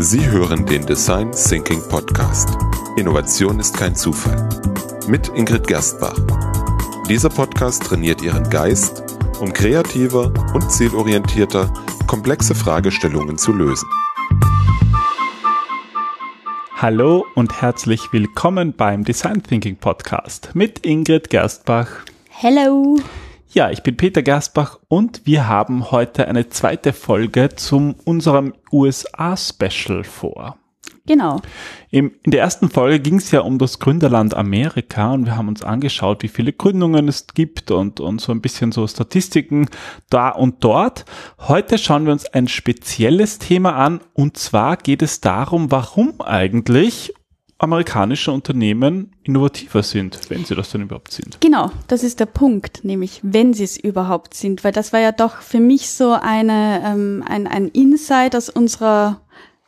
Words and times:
Sie 0.00 0.24
hören 0.30 0.64
den 0.64 0.86
Design 0.86 1.32
Thinking 1.32 1.82
Podcast. 1.88 2.56
Innovation 2.96 3.58
ist 3.58 3.76
kein 3.76 3.96
Zufall. 3.96 4.48
Mit 5.08 5.26
Ingrid 5.34 5.66
Gerstbach. 5.66 6.16
Dieser 7.08 7.28
Podcast 7.28 7.82
trainiert 7.82 8.22
Ihren 8.22 8.48
Geist, 8.48 9.02
um 9.40 9.52
kreativer 9.52 10.32
und 10.54 10.70
zielorientierter 10.70 11.72
komplexe 12.06 12.54
Fragestellungen 12.54 13.38
zu 13.38 13.52
lösen. 13.52 13.88
Hallo 16.76 17.26
und 17.34 17.60
herzlich 17.60 18.12
willkommen 18.12 18.74
beim 18.76 19.02
Design 19.02 19.42
Thinking 19.42 19.78
Podcast 19.78 20.50
mit 20.54 20.86
Ingrid 20.86 21.28
Gerstbach. 21.28 21.88
Hello. 22.28 23.00
Ja, 23.50 23.70
ich 23.70 23.82
bin 23.82 23.96
Peter 23.96 24.22
Gersbach 24.22 24.78
und 24.88 25.22
wir 25.24 25.48
haben 25.48 25.90
heute 25.90 26.28
eine 26.28 26.50
zweite 26.50 26.92
Folge 26.92 27.48
zum 27.56 27.94
unserem 28.04 28.52
USA-Special 28.70 30.04
vor. 30.04 30.58
Genau. 31.06 31.40
Im, 31.90 32.12
in 32.24 32.32
der 32.32 32.42
ersten 32.42 32.68
Folge 32.68 33.00
ging 33.00 33.16
es 33.16 33.30
ja 33.30 33.40
um 33.40 33.56
das 33.56 33.78
Gründerland 33.78 34.34
Amerika 34.34 35.14
und 35.14 35.24
wir 35.24 35.38
haben 35.38 35.48
uns 35.48 35.64
angeschaut, 35.64 36.22
wie 36.22 36.28
viele 36.28 36.52
Gründungen 36.52 37.08
es 37.08 37.28
gibt 37.28 37.70
und, 37.70 38.00
und 38.00 38.20
so 38.20 38.32
ein 38.32 38.42
bisschen 38.42 38.70
so 38.70 38.86
Statistiken 38.86 39.70
da 40.10 40.28
und 40.28 40.62
dort. 40.62 41.06
Heute 41.38 41.78
schauen 41.78 42.04
wir 42.04 42.12
uns 42.12 42.26
ein 42.26 42.48
spezielles 42.48 43.38
Thema 43.38 43.76
an 43.76 44.02
und 44.12 44.36
zwar 44.36 44.76
geht 44.76 45.00
es 45.00 45.22
darum, 45.22 45.70
warum 45.70 46.20
eigentlich 46.20 47.14
amerikanische 47.58 48.30
Unternehmen 48.30 49.12
innovativer 49.24 49.82
sind, 49.82 50.18
wenn 50.28 50.44
sie 50.44 50.54
das 50.54 50.70
denn 50.70 50.82
überhaupt 50.82 51.12
sind. 51.12 51.40
Genau, 51.40 51.72
das 51.88 52.04
ist 52.04 52.20
der 52.20 52.26
Punkt, 52.26 52.84
nämlich 52.84 53.20
wenn 53.22 53.52
sie 53.52 53.64
es 53.64 53.76
überhaupt 53.76 54.34
sind, 54.34 54.62
weil 54.62 54.72
das 54.72 54.92
war 54.92 55.00
ja 55.00 55.10
doch 55.10 55.40
für 55.40 55.58
mich 55.58 55.90
so 55.90 56.12
eine 56.12 56.82
ähm, 56.84 57.24
ein, 57.28 57.48
ein 57.48 57.66
Insight 57.68 58.36
aus 58.36 58.48
unserer 58.48 59.20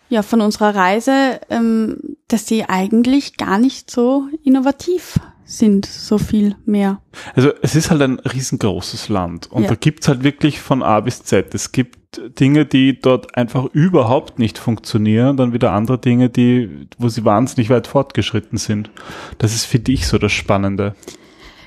ja 0.09 0.23
von 0.23 0.41
unserer 0.41 0.75
Reise, 0.75 1.41
ähm, 1.51 2.17
dass 2.29 2.47
sie 2.47 2.65
eigentlich 2.65 3.37
gar 3.37 3.59
nicht 3.59 3.91
so 3.91 4.29
innovativ 4.45 5.19
sind, 5.51 5.85
so 5.85 6.17
viel 6.17 6.55
mehr. 6.65 7.01
Also 7.35 7.51
es 7.61 7.75
ist 7.75 7.91
halt 7.91 8.03
ein 8.03 8.21
riesengroßes 8.21 9.09
Land 9.09 9.51
und 9.51 9.65
ja. 9.65 9.71
da 9.71 9.75
gibt's 9.75 10.07
halt 10.07 10.23
wirklich 10.23 10.61
von 10.61 10.83
A 10.83 11.01
bis 11.01 11.25
Z. 11.25 11.55
Es 11.55 11.73
gibt 11.73 11.99
Dinge, 12.39 12.67
die 12.67 13.01
dort 13.01 13.37
einfach 13.37 13.67
überhaupt 13.73 14.39
nicht 14.39 14.59
funktionieren, 14.59 15.37
dann 15.37 15.53
wieder 15.53 15.73
andere 15.73 15.99
Dinge, 15.99 16.31
die, 16.31 16.87
wo 16.99 17.09
sie 17.09 17.25
wahnsinnig 17.25 17.69
weit 17.69 17.87
fortgeschritten 17.87 18.59
sind. 18.59 18.91
Das 19.39 19.55
ist 19.55 19.65
für 19.65 19.81
dich 19.81 20.07
so 20.07 20.19
das 20.19 20.33
Spannende. 20.33 20.95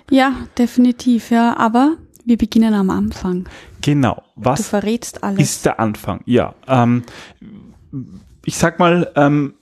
Ja, 0.10 0.34
definitiv, 0.58 1.32
ja. 1.32 1.58
Aber 1.58 1.98
wir 2.26 2.38
beginnen 2.38 2.74
am 2.74 2.90
Anfang. 2.90 3.50
Genau. 3.82 4.22
Was 4.36 4.60
du 4.60 4.64
verrätst 4.64 5.24
alles. 5.24 5.40
ist 5.40 5.66
der 5.66 5.80
Anfang? 5.80 6.22
Ja. 6.26 6.56
Ähm, 6.68 7.04
ich 8.46 8.58
sag 8.58 8.80
mal, 8.80 9.12
ähm, 9.16 9.56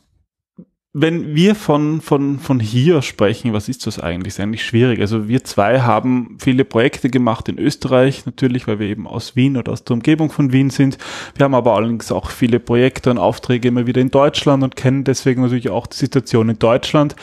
wenn 0.93 1.35
wir 1.35 1.55
von, 1.55 2.01
von, 2.01 2.37
von 2.39 2.59
hier 2.59 3.01
sprechen, 3.01 3.53
was 3.53 3.69
ist 3.69 3.87
das 3.87 3.97
eigentlich? 3.97 4.33
ist 4.33 4.39
eigentlich 4.41 4.65
schwierig. 4.65 4.99
Also 4.99 5.29
wir 5.29 5.41
zwei 5.45 5.79
haben 5.79 6.37
viele 6.37 6.65
Projekte 6.65 7.09
gemacht 7.09 7.47
in 7.47 7.57
Österreich, 7.57 8.25
natürlich, 8.25 8.67
weil 8.67 8.79
wir 8.79 8.87
eben 8.87 9.07
aus 9.07 9.37
Wien 9.37 9.55
oder 9.55 9.71
aus 9.71 9.85
der 9.85 9.93
Umgebung 9.93 10.31
von 10.31 10.51
Wien 10.51 10.69
sind. 10.69 10.97
Wir 11.35 11.45
haben 11.45 11.55
aber 11.55 11.75
allerdings 11.75 12.11
auch 12.11 12.29
viele 12.29 12.59
Projekte 12.59 13.09
und 13.09 13.19
Aufträge 13.19 13.69
immer 13.69 13.87
wieder 13.87 14.01
in 14.01 14.11
Deutschland 14.11 14.63
und 14.63 14.75
kennen 14.75 15.05
deswegen 15.05 15.43
natürlich 15.43 15.69
auch 15.69 15.87
die 15.87 15.97
Situation 15.97 16.49
in 16.49 16.59
Deutschland. 16.59 17.15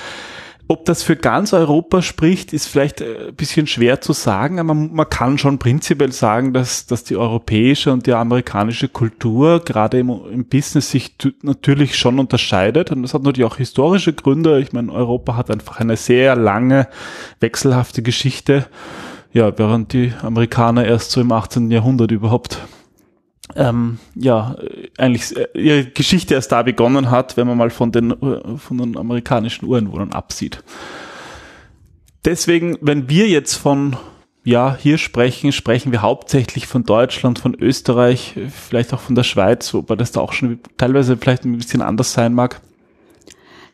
Ob 0.71 0.85
das 0.85 1.03
für 1.03 1.17
ganz 1.17 1.55
Europa 1.55 2.03
spricht, 2.03 2.53
ist 2.53 2.67
vielleicht 2.67 3.01
äh, 3.01 3.29
ein 3.29 3.35
bisschen 3.35 3.67
schwer 3.67 4.03
zu 4.03 4.13
sagen, 4.13 4.61
aber 4.61 4.75
man 4.75 5.09
kann 5.09 5.39
schon 5.39 5.59
prinzipiell 5.59 6.13
sagen, 6.13 6.53
dass, 6.53 6.85
dass 6.85 7.05
die 7.05 7.17
europäische 7.17 7.91
und 7.91 8.07
die 8.07 8.13
amerikanische 8.13 8.89
Kultur 8.89 9.61
gerade 9.65 9.99
im, 9.99 10.11
im 10.31 10.45
Business 10.45 10.91
sich 10.91 11.17
natürlich 11.41 11.97
schon 11.97 12.19
unterscheidet. 12.19 12.93
Und 12.93 13.03
das 13.03 13.15
hat 13.15 13.23
natürlich 13.23 13.51
auch 13.51 13.57
historische 13.57 14.13
Gründe. 14.13 14.61
Ich 14.61 14.75
meine, 14.75 14.93
Europa 14.93 15.37
hat 15.37 15.51
einfach 15.51 15.81
eine 15.81 15.97
sehr 15.97 16.37
lange, 16.37 16.87
wechselhafte 17.41 18.03
Geschichte. 18.03 18.67
Ja, 19.33 19.59
während 19.59 19.95
die 19.95 20.13
Amerikaner 20.21 20.85
erst 20.85 21.13
so 21.13 21.23
im 21.23 21.33
18. 21.33 21.71
Jahrhundert 21.71 22.11
überhaupt 22.11 22.61
ähm, 23.57 23.99
ja, 24.15 24.57
eigentlich 24.99 25.37
äh, 25.37 25.47
ihre 25.55 25.85
Geschichte 25.85 26.35
erst 26.35 26.53
da 26.53 26.63
begonnen 26.63 27.11
hat, 27.11 27.37
wenn 27.37 27.47
man 27.47 27.57
mal 27.57 27.71
von 27.71 27.93
den, 27.93 28.11
äh, 28.11 28.59
von 28.59 28.79
den 28.79 28.97
amerikanischen 28.97 29.67
Ureinwohnern 29.67 30.13
absieht. 30.13 30.63
Deswegen, 32.25 32.77
wenn 32.81 33.09
wir 33.09 33.29
jetzt 33.29 33.55
von, 33.55 33.97
ja, 34.45 34.77
hier 34.79 34.99
sprechen, 34.99 35.53
sprechen 35.53 35.93
wir 35.93 36.03
hauptsächlich 36.03 36.67
von 36.67 36.85
Deutschland, 36.85 37.39
von 37.39 37.55
Österreich, 37.55 38.35
vielleicht 38.51 38.93
auch 38.93 39.01
von 39.01 39.15
der 39.15 39.23
Schweiz, 39.23 39.73
wobei 39.73 39.97
das 39.97 40.13
da 40.13 40.21
auch 40.21 40.33
schon 40.33 40.61
teilweise 40.77 41.17
vielleicht 41.17 41.45
ein 41.45 41.57
bisschen 41.57 41.83
anders 41.83 42.13
sein 42.13 42.35
mag. 42.35 42.61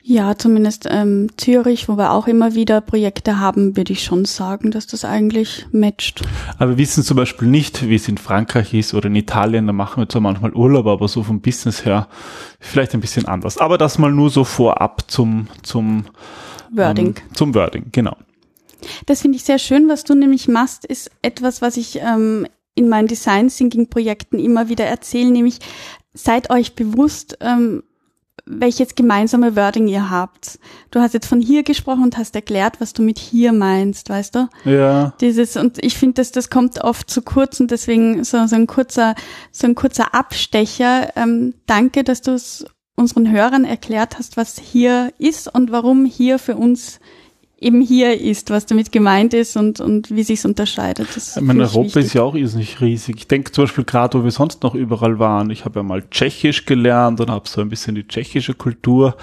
Ja, 0.07 0.37
zumindest 0.37 0.87
ähm, 0.91 1.29
Zürich, 1.39 1.89
wo 1.89 1.97
wir 1.97 2.13
auch 2.13 2.27
immer 2.27 2.55
wieder 2.55 2.83
Projekte 2.83 3.41
haben, 3.41 3.75
würde 3.75 3.95
ich 3.95 4.05
schon 4.05 4.27
sagen, 4.27 4.71
dass 4.71 4.87
das 4.87 5.07
eigentlich 5.07 5.65
matcht. 5.73 6.21
Aber 6.59 6.73
wir 6.73 6.77
wissen 6.77 7.03
zum 7.03 7.17
Beispiel 7.17 7.49
nicht, 7.49 7.89
wie 7.89 7.95
es 7.95 8.07
in 8.07 8.19
Frankreich 8.19 8.75
ist 8.75 8.93
oder 8.93 9.07
in 9.07 9.17
Italien. 9.17 9.67
Da 9.67 9.73
machen 9.73 10.03
wir 10.03 10.09
zwar 10.11 10.21
manchmal 10.21 10.53
Urlaub, 10.53 10.89
aber 10.89 11.09
so 11.09 11.23
vom 11.23 11.41
Business 11.41 11.87
her 11.87 12.07
vielleicht 12.61 12.93
ein 12.93 13.01
bisschen 13.01 13.25
anders. 13.25 13.57
Aber 13.57 13.79
das 13.79 13.97
mal 13.97 14.13
nur 14.13 14.29
so 14.29 14.45
vorab 14.45 15.11
zum 15.11 15.49
zum 15.63 16.05
Wording. 16.71 17.17
Ähm, 17.17 17.35
zum 17.35 17.55
Wording, 17.55 17.87
genau. 17.91 18.19
Das 19.07 19.23
finde 19.23 19.37
ich 19.37 19.45
sehr 19.45 19.59
schön. 19.59 19.89
Was 19.89 20.05
du 20.05 20.15
nämlich 20.15 20.49
machst, 20.49 20.85
ist 20.85 21.11
etwas, 21.23 21.63
was 21.63 21.79
ich 21.79 22.01
ähm, 22.03 22.47
in 22.75 22.91
meinen 22.91 23.09
Design 23.09 23.49
Thinking 23.49 23.89
Projekten 23.89 24.39
immer 24.39 24.69
wieder 24.69 24.85
erzähle, 24.85 25.31
nämlich 25.31 25.61
seid 26.13 26.51
euch 26.51 26.75
bewusst, 26.75 27.39
ähm, 27.41 27.85
welches 28.47 28.95
gemeinsame 28.95 29.57
Wording 29.57 29.89
ihr 29.89 30.11
habt. 30.11 30.59
Du 30.91 31.01
hast 31.01 31.15
jetzt 31.15 31.27
von 31.27 31.41
hier 31.41 31.63
gesprochen 31.63 32.03
und 32.03 32.19
hast 32.19 32.35
erklärt, 32.35 32.81
was 32.81 32.93
du 32.93 33.03
mit 33.03 33.19
hier 33.19 33.53
meinst, 33.53 34.11
weißt 34.11 34.35
du? 34.35 34.49
Ja. 34.65 35.15
Dieses, 35.21 35.57
und 35.57 35.83
ich 35.83 35.97
finde, 35.97 36.15
dass 36.15 36.33
das 36.33 36.51
kommt 36.51 36.83
oft 36.83 37.09
zu 37.09 37.23
kurz 37.23 37.61
und 37.61 37.71
deswegen 37.71 38.23
so, 38.25 38.47
so 38.47 38.57
ein 38.57 38.67
kurzer, 38.67 39.15
so 39.51 39.67
ein 39.67 39.75
kurzer 39.75 40.15
Abstecher. 40.15 41.17
Ähm, 41.17 41.55
danke, 41.67 42.05
dass 42.05 42.21
du 42.21 42.33
es 42.33 42.67
unseren 42.97 43.31
Hörern 43.31 43.65
erklärt 43.65 44.19
hast, 44.19 44.37
was 44.37 44.59
hier 44.59 45.13
ist 45.19 45.53
und 45.53 45.73
warum 45.73 46.05
hier 46.05 46.39
für 46.39 46.57
uns 46.57 47.01
eben 47.59 47.81
hier 47.81 48.21
ist, 48.21 48.51
was 48.51 48.67
damit 48.67 48.93
gemeint 48.93 49.33
ist 49.33 49.57
und, 49.57 49.81
und 49.81 50.15
wie 50.15 50.23
sich 50.23 50.45
unterscheidet. 50.45 51.09
Das 51.15 51.37
ich 51.37 51.43
meine, 51.43 51.63
Europa 51.63 51.87
wichtig. 51.87 52.07
ist 52.07 52.13
ja 52.15 52.23
auch 52.23 52.35
irrsinnig 52.35 52.81
riesig. 52.81 53.17
Ich 53.17 53.29
denke 53.29 53.53
zum 53.53 53.65
Beispiel 53.65 53.85
gerade, 53.85 54.19
wo 54.19 54.25
wir 54.25 54.31
sonst 54.31 54.63
noch 54.63 54.75
überall 54.75 55.19
waren. 55.19 55.51
Ich 55.51 55.65
habe 55.65 55.79
ja 55.79 55.83
mal 55.83 56.03
Tschechisch 56.11 56.67
gelernt 56.67 57.21
und 57.21 57.31
habe 57.31 57.49
so 57.49 57.61
ein 57.61 57.69
bisschen 57.69 57.95
die 57.95 58.07
tschechische 58.07 58.55
Kultur 58.55 59.17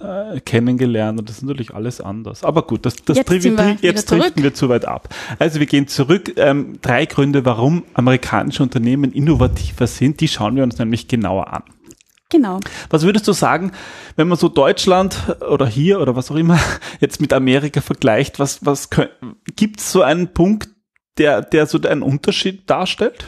äh, 0.00 0.40
kennengelernt 0.40 1.18
und 1.18 1.28
das 1.28 1.38
ist 1.38 1.42
natürlich 1.42 1.74
alles 1.74 2.00
anders. 2.00 2.44
Aber 2.44 2.62
gut, 2.62 2.84
das, 2.84 2.96
das 3.04 3.18
jetzt, 3.18 3.30
wir 3.30 3.76
jetzt 3.80 4.10
driften 4.10 4.42
wir 4.42 4.52
zu 4.52 4.68
weit 4.68 4.84
ab. 4.84 5.08
Also 5.38 5.60
wir 5.60 5.66
gehen 5.66 5.88
zurück. 5.88 6.32
Ähm, 6.36 6.78
drei 6.82 7.06
Gründe, 7.06 7.44
warum 7.44 7.84
amerikanische 7.94 8.62
Unternehmen 8.62 9.12
innovativer 9.12 9.86
sind, 9.86 10.20
die 10.20 10.28
schauen 10.28 10.56
wir 10.56 10.64
uns 10.64 10.78
nämlich 10.78 11.08
genauer 11.08 11.52
an. 11.52 11.62
Genau. 12.28 12.58
Was 12.90 13.02
würdest 13.02 13.28
du 13.28 13.32
sagen, 13.32 13.72
wenn 14.16 14.26
man 14.26 14.36
so 14.36 14.48
Deutschland 14.48 15.36
oder 15.48 15.66
hier 15.66 16.00
oder 16.00 16.16
was 16.16 16.30
auch 16.30 16.36
immer 16.36 16.58
jetzt 17.00 17.20
mit 17.20 17.32
Amerika 17.32 17.80
vergleicht, 17.80 18.38
was, 18.40 18.64
was 18.66 18.90
gibt 19.54 19.80
es 19.80 19.92
so 19.92 20.02
einen 20.02 20.32
Punkt, 20.32 20.70
der, 21.18 21.40
der 21.40 21.66
so 21.66 21.80
einen 21.80 22.02
Unterschied 22.02 22.68
darstellt? 22.68 23.24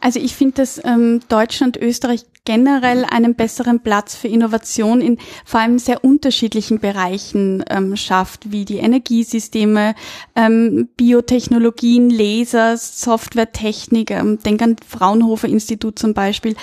Also 0.00 0.18
ich 0.18 0.34
finde, 0.34 0.56
dass 0.56 0.80
ähm, 0.84 1.20
Deutschland, 1.28 1.76
Österreich 1.76 2.24
generell 2.44 3.04
einen 3.04 3.34
besseren 3.34 3.80
Platz 3.80 4.14
für 4.14 4.28
Innovation 4.28 5.00
in 5.00 5.18
vor 5.44 5.60
allem 5.60 5.78
sehr 5.78 6.04
unterschiedlichen 6.04 6.80
Bereichen 6.80 7.62
ähm, 7.68 7.96
schafft, 7.96 8.50
wie 8.50 8.64
die 8.64 8.78
Energiesysteme, 8.78 9.94
ähm, 10.34 10.88
Biotechnologien, 10.96 12.10
Lasers, 12.10 13.00
Softwaretechnik, 13.00 14.10
ähm, 14.10 14.38
denk 14.38 14.62
an 14.62 14.76
Fraunhofer 14.86 15.48
Institut 15.48 15.98
zum 15.98 16.14
Beispiel. 16.14 16.56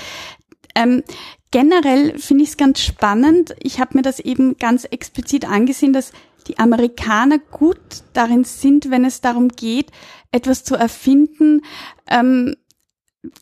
Ähm, 0.75 1.03
generell 1.51 2.17
finde 2.17 2.43
ich 2.43 2.51
es 2.51 2.57
ganz 2.57 2.81
spannend. 2.81 3.55
Ich 3.59 3.79
habe 3.79 3.97
mir 3.97 4.01
das 4.01 4.19
eben 4.19 4.57
ganz 4.57 4.85
explizit 4.85 5.45
angesehen, 5.45 5.93
dass 5.93 6.11
die 6.47 6.59
Amerikaner 6.59 7.39
gut 7.39 7.79
darin 8.13 8.43
sind, 8.43 8.89
wenn 8.89 9.05
es 9.05 9.21
darum 9.21 9.49
geht, 9.49 9.91
etwas 10.31 10.63
zu 10.63 10.75
erfinden, 10.75 11.61
ähm, 12.09 12.55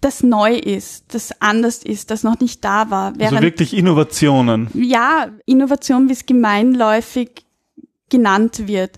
das 0.01 0.23
neu 0.23 0.55
ist, 0.55 1.13
das 1.13 1.41
anders 1.41 1.83
ist, 1.83 2.09
das 2.09 2.23
noch 2.23 2.39
nicht 2.39 2.63
da 2.63 2.89
war. 2.89 3.07
Also 3.07 3.19
Während, 3.19 3.33
also 3.33 3.43
wirklich 3.43 3.75
Innovationen. 3.75 4.69
Ja, 4.73 5.27
Innovation, 5.45 6.09
wie 6.09 6.13
es 6.13 6.25
gemeinläufig 6.25 7.45
genannt 8.09 8.67
wird. 8.67 8.97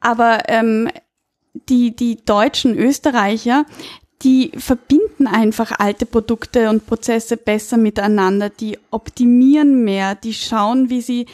Aber 0.00 0.48
ähm, 0.48 0.88
die, 1.68 1.94
die 1.94 2.24
deutschen 2.24 2.76
Österreicher, 2.76 3.64
die 4.22 4.52
verbinden 4.56 5.26
einfach 5.26 5.72
alte 5.78 6.04
Produkte 6.06 6.68
und 6.68 6.86
Prozesse 6.86 7.36
besser 7.36 7.76
miteinander, 7.76 8.50
die 8.50 8.78
optimieren 8.90 9.84
mehr, 9.84 10.14
die 10.14 10.34
schauen, 10.34 10.90
wie 10.90 11.00
sie 11.00 11.26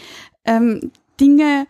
ähm, 0.45 0.93
Dinge, 1.21 1.67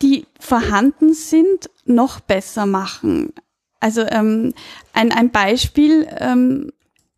die 0.00 0.26
vorhanden 0.40 1.12
sind, 1.12 1.70
noch 1.84 2.20
besser 2.20 2.66
machen. 2.66 3.32
Also 3.80 4.02
ähm, 4.02 4.54
ein, 4.94 5.12
ein 5.12 5.30
Beispiel, 5.30 6.08
ähm, 6.18 6.72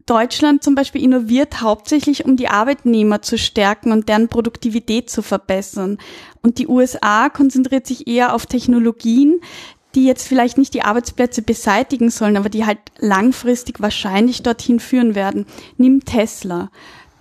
Deutschland 0.06 0.62
zum 0.62 0.76
Beispiel 0.76 1.02
innoviert 1.02 1.60
hauptsächlich, 1.60 2.24
um 2.24 2.36
die 2.36 2.48
Arbeitnehmer 2.48 3.22
zu 3.22 3.38
stärken 3.38 3.90
und 3.90 4.08
deren 4.08 4.28
Produktivität 4.28 5.10
zu 5.10 5.20
verbessern. 5.20 5.98
Und 6.42 6.58
die 6.58 6.68
USA 6.68 7.28
konzentriert 7.28 7.88
sich 7.88 8.06
eher 8.06 8.32
auf 8.32 8.46
Technologien, 8.46 9.40
die 9.96 10.04
jetzt 10.04 10.28
vielleicht 10.28 10.58
nicht 10.58 10.74
die 10.74 10.82
Arbeitsplätze 10.82 11.42
beseitigen 11.42 12.10
sollen, 12.10 12.36
aber 12.36 12.50
die 12.50 12.66
halt 12.66 12.78
langfristig 12.98 13.80
wahrscheinlich 13.80 14.42
dorthin 14.42 14.78
führen 14.78 15.14
werden. 15.14 15.46
Nimm 15.78 16.04
Tesla. 16.04 16.70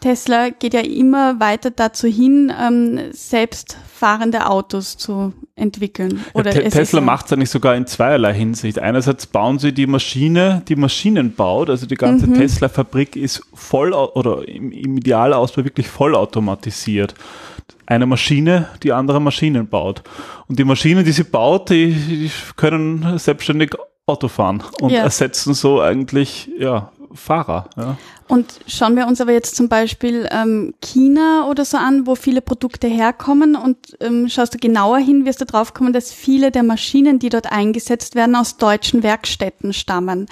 Tesla 0.02 0.50
geht 0.50 0.76
ja 0.76 0.82
immer 0.82 1.40
weiter 1.40 1.72
dazu 1.72 2.08
hin, 2.08 2.54
ähm, 2.62 3.00
selbstfahrende 3.12 4.46
Autos 4.48 4.98
zu 4.98 5.34
entwickeln. 5.56 6.24
Oder 6.34 6.54
ja, 6.54 6.70
Tesla 6.70 7.02
macht 7.02 7.26
es 7.26 7.34
eigentlich 7.34 7.50
sogar 7.50 7.76
in 7.76 7.88
zweierlei 7.88 8.34
Hinsicht. 8.34 8.78
Einerseits 8.78 9.26
bauen 9.26 9.58
sie 9.58 9.72
die 9.72 9.88
Maschine, 9.88 10.62
die 10.68 10.76
Maschinen 10.76 11.34
baut, 11.34 11.72
also 11.72 11.88
die 11.88 11.96
ganze 11.96 12.28
mhm. 12.28 12.36
Tesla-Fabrik 12.36 13.16
ist 13.16 13.42
voll 13.54 13.94
oder 13.94 14.48
im, 14.48 14.72
im 14.72 14.98
Idealausbau 14.98 15.64
wirklich 15.64 15.88
vollautomatisiert 15.88 17.16
eine 17.86 18.06
Maschine, 18.06 18.70
die 18.84 18.92
andere 18.92 19.22
Maschinen 19.22 19.68
baut. 19.68 20.04
Und 20.48 20.60
die 20.60 20.64
Maschinen, 20.64 21.06
die 21.06 21.12
sie 21.12 21.24
baut, 21.24 21.70
die, 21.70 21.94
die 21.94 22.32
können 22.56 23.18
selbstständig 23.18 23.76
Auto 24.08 24.28
fahren 24.28 24.64
und 24.82 24.92
ja. 24.92 25.02
ersetzen 25.02 25.56
so 25.56 25.82
eigentlich 25.82 26.50
ja, 26.60 26.92
Fahrer. 27.14 27.70
Ja. 27.76 27.98
Und 28.28 28.60
schauen 28.68 28.96
wir 28.96 29.08
uns 29.08 29.20
aber 29.20 29.32
jetzt 29.32 29.56
zum 29.56 29.68
Beispiel 29.68 30.28
ähm, 30.32 30.76
China 30.82 31.48
oder 31.50 31.66
so 31.66 31.78
an, 31.78 32.06
wo 32.06 32.16
viele 32.16 32.42
Produkte 32.42 32.88
herkommen 32.88 33.56
und 33.56 33.78
ähm, 34.02 34.30
schaust 34.30 34.54
du 34.54 34.58
genauer 34.60 34.98
hin, 34.98 35.26
wirst 35.26 35.42
du 35.42 35.46
drauf 35.46 35.74
kommen, 35.74 35.94
dass 35.94 36.12
viele 36.12 36.52
der 36.52 36.64
Maschinen, 36.64 37.18
die 37.18 37.30
dort 37.30 37.52
eingesetzt 37.52 38.14
werden, 38.16 38.36
aus 38.36 38.58
deutschen 38.58 39.02
Werkstätten 39.02 39.74
stammen 39.74 40.28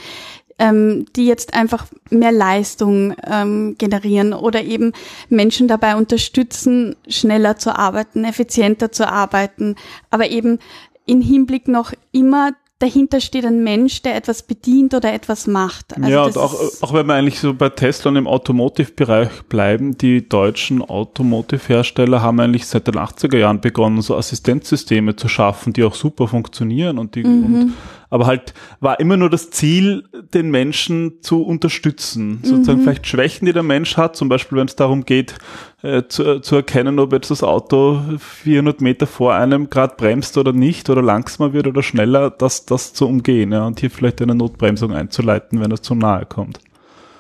ähm, 0.59 1.05
die 1.15 1.25
jetzt 1.25 1.53
einfach 1.53 1.85
mehr 2.09 2.31
Leistung 2.31 3.15
ähm, 3.25 3.75
generieren 3.77 4.33
oder 4.33 4.63
eben 4.63 4.93
Menschen 5.29 5.67
dabei 5.67 5.95
unterstützen, 5.95 6.95
schneller 7.07 7.57
zu 7.57 7.77
arbeiten, 7.77 8.23
effizienter 8.23 8.91
zu 8.91 9.07
arbeiten, 9.07 9.75
aber 10.09 10.29
eben 10.29 10.59
in 11.05 11.21
Hinblick 11.21 11.67
noch 11.67 11.91
immer 12.11 12.51
dahinter 12.83 13.21
steht 13.21 13.45
ein 13.45 13.63
Mensch, 13.63 14.01
der 14.01 14.15
etwas 14.15 14.43
bedient 14.43 14.93
oder 14.93 15.13
etwas 15.13 15.47
macht. 15.47 15.95
Also 15.95 16.09
ja, 16.09 16.23
und 16.23 16.37
auch, 16.37 16.53
auch 16.81 16.93
wenn 16.93 17.05
wir 17.07 17.13
eigentlich 17.13 17.39
so 17.39 17.53
bei 17.53 17.69
Tesla 17.69 18.11
und 18.11 18.17
im 18.17 18.27
Automotive-Bereich 18.27 19.43
bleiben, 19.47 19.97
die 19.97 20.27
deutschen 20.27 20.81
Automotive-Hersteller 20.81 22.21
haben 22.21 22.41
eigentlich 22.41 22.67
seit 22.67 22.87
den 22.87 22.95
80er 22.95 23.37
Jahren 23.37 23.61
begonnen, 23.61 24.01
so 24.01 24.17
Assistenzsysteme 24.17 25.15
zu 25.15 25.29
schaffen, 25.29 25.71
die 25.71 25.83
auch 25.85 25.95
super 25.95 26.27
funktionieren 26.27 26.99
und 26.99 27.15
die 27.15 27.23
mhm. 27.23 27.45
und 27.45 27.73
aber 28.13 28.27
halt 28.27 28.53
war 28.79 28.99
immer 28.99 29.17
nur 29.17 29.31
das 29.31 29.49
Ziel, 29.49 30.03
den 30.35 30.51
Menschen 30.51 31.23
zu 31.23 31.41
unterstützen. 31.41 32.41
Sozusagen 32.43 32.77
mhm. 32.77 32.83
vielleicht 32.83 33.07
Schwächen, 33.07 33.47
die 33.47 33.53
der 33.53 33.63
Mensch 33.63 33.97
hat, 33.97 34.15
zum 34.15 34.29
Beispiel 34.29 34.59
wenn 34.59 34.67
es 34.67 34.75
darum 34.75 35.03
geht, 35.03 35.33
äh, 35.81 36.03
zu, 36.07 36.39
zu 36.39 36.57
erkennen, 36.57 36.99
ob 36.99 37.11
jetzt 37.11 37.31
das 37.31 37.41
Auto 37.41 38.03
400 38.19 38.81
Meter 38.81 39.07
vor 39.07 39.33
einem 39.33 39.71
gerade 39.71 39.95
bremst 39.97 40.37
oder 40.37 40.53
nicht 40.53 40.91
oder 40.91 41.01
langsamer 41.01 41.53
wird 41.53 41.65
oder 41.65 41.81
schneller, 41.81 42.29
das, 42.29 42.67
das 42.67 42.93
zu 42.93 43.07
umgehen 43.07 43.51
ja, 43.51 43.65
und 43.65 43.79
hier 43.79 43.89
vielleicht 43.89 44.21
eine 44.21 44.35
Notbremsung 44.35 44.93
einzuleiten, 44.93 45.59
wenn 45.59 45.71
es 45.71 45.81
zu 45.81 45.95
nahe 45.95 46.27
kommt. 46.27 46.59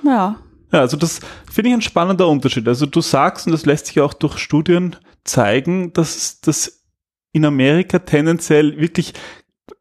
Ja. 0.05 0.35
Ja, 0.71 0.79
also 0.81 0.95
das 0.95 1.21
finde 1.51 1.71
ich 1.71 1.75
ein 1.75 1.81
spannender 1.81 2.27
Unterschied. 2.27 2.67
Also 2.67 2.85
du 2.85 3.01
sagst, 3.01 3.47
und 3.47 3.51
das 3.53 3.65
lässt 3.65 3.87
sich 3.87 3.99
auch 3.99 4.13
durch 4.13 4.37
Studien 4.37 4.95
zeigen, 5.23 5.91
dass 5.93 6.39
das 6.41 6.83
in 7.31 7.45
Amerika 7.45 7.97
tendenziell 7.97 8.79
wirklich 8.79 9.15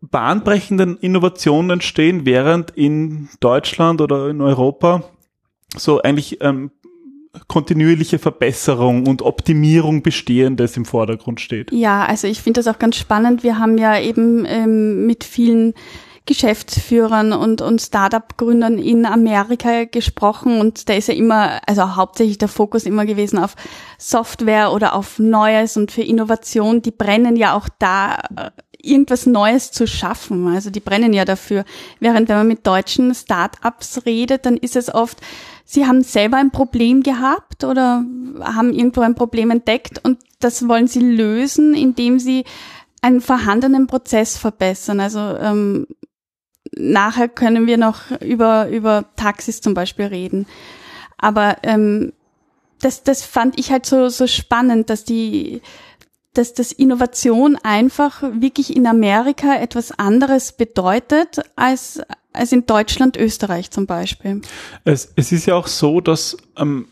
bahnbrechenden 0.02 0.98
Innovationen 0.98 1.70
entstehen, 1.70 2.26
während 2.26 2.70
in 2.72 3.28
Deutschland 3.40 4.00
oder 4.00 4.28
in 4.28 4.40
Europa 4.40 5.04
so 5.76 6.02
eigentlich 6.02 6.38
ähm, 6.42 6.70
kontinuierliche 7.48 8.18
Verbesserung 8.18 9.06
und 9.06 9.22
Optimierung 9.22 10.02
Bestehendes 10.02 10.76
im 10.76 10.84
Vordergrund 10.84 11.40
steht. 11.40 11.72
Ja, 11.72 12.04
also 12.04 12.26
ich 12.26 12.42
finde 12.42 12.62
das 12.62 12.74
auch 12.74 12.78
ganz 12.78 12.96
spannend. 12.96 13.42
Wir 13.42 13.58
haben 13.58 13.78
ja 13.78 13.98
eben 13.98 14.44
ähm, 14.46 15.06
mit 15.06 15.24
vielen 15.24 15.72
Geschäftsführern 16.26 17.32
und, 17.32 17.62
und 17.62 17.80
Startup-Gründern 17.80 18.78
in 18.78 19.06
Amerika 19.06 19.84
gesprochen 19.84 20.60
und 20.60 20.88
da 20.88 20.94
ist 20.94 21.08
ja 21.08 21.14
immer, 21.14 21.60
also 21.66 21.96
hauptsächlich 21.96 22.38
der 22.38 22.46
Fokus 22.46 22.84
immer 22.84 23.06
gewesen 23.06 23.38
auf 23.38 23.56
Software 23.98 24.72
oder 24.72 24.94
auf 24.94 25.18
Neues 25.18 25.76
und 25.76 25.90
für 25.90 26.02
Innovation. 26.02 26.80
Die 26.80 26.92
brennen 26.92 27.34
ja 27.34 27.56
auch 27.56 27.68
da 27.80 28.18
äh, 28.36 28.50
irgendwas 28.82 29.26
Neues 29.26 29.70
zu 29.70 29.86
schaffen. 29.86 30.48
Also 30.48 30.70
die 30.70 30.80
brennen 30.80 31.12
ja 31.12 31.24
dafür. 31.24 31.64
Während 32.00 32.28
wenn 32.28 32.36
man 32.36 32.48
mit 32.48 32.66
deutschen 32.66 33.14
Start-ups 33.14 34.04
redet, 34.04 34.46
dann 34.46 34.56
ist 34.56 34.76
es 34.76 34.92
oft, 34.92 35.18
sie 35.64 35.86
haben 35.86 36.02
selber 36.02 36.36
ein 36.36 36.50
Problem 36.50 37.02
gehabt 37.02 37.64
oder 37.64 38.04
haben 38.40 38.72
irgendwo 38.72 39.00
ein 39.00 39.14
Problem 39.14 39.50
entdeckt 39.50 40.00
und 40.04 40.18
das 40.40 40.68
wollen 40.68 40.88
sie 40.88 41.00
lösen, 41.00 41.74
indem 41.74 42.18
sie 42.18 42.44
einen 43.00 43.20
vorhandenen 43.20 43.86
Prozess 43.86 44.36
verbessern. 44.36 45.00
Also 45.00 45.18
ähm, 45.20 45.86
nachher 46.76 47.28
können 47.28 47.66
wir 47.66 47.76
noch 47.76 48.10
über, 48.20 48.68
über 48.68 49.04
Taxis 49.16 49.60
zum 49.60 49.74
Beispiel 49.74 50.06
reden. 50.06 50.46
Aber 51.18 51.58
ähm, 51.62 52.12
das, 52.80 53.04
das 53.04 53.22
fand 53.22 53.58
ich 53.58 53.70
halt 53.70 53.86
so, 53.86 54.08
so 54.08 54.26
spannend, 54.26 54.90
dass 54.90 55.04
die 55.04 55.62
dass 56.34 56.54
das 56.54 56.72
Innovation 56.72 57.56
einfach 57.62 58.22
wirklich 58.22 58.74
in 58.74 58.86
Amerika 58.86 59.56
etwas 59.56 59.98
anderes 59.98 60.52
bedeutet 60.52 61.40
als, 61.56 62.00
als 62.32 62.52
in 62.52 62.66
Deutschland, 62.66 63.16
Österreich 63.16 63.70
zum 63.70 63.86
Beispiel. 63.86 64.40
Es, 64.84 65.12
es 65.16 65.32
ist 65.32 65.46
ja 65.46 65.54
auch 65.54 65.66
so, 65.66 66.00
dass 66.00 66.36
ähm, 66.56 66.86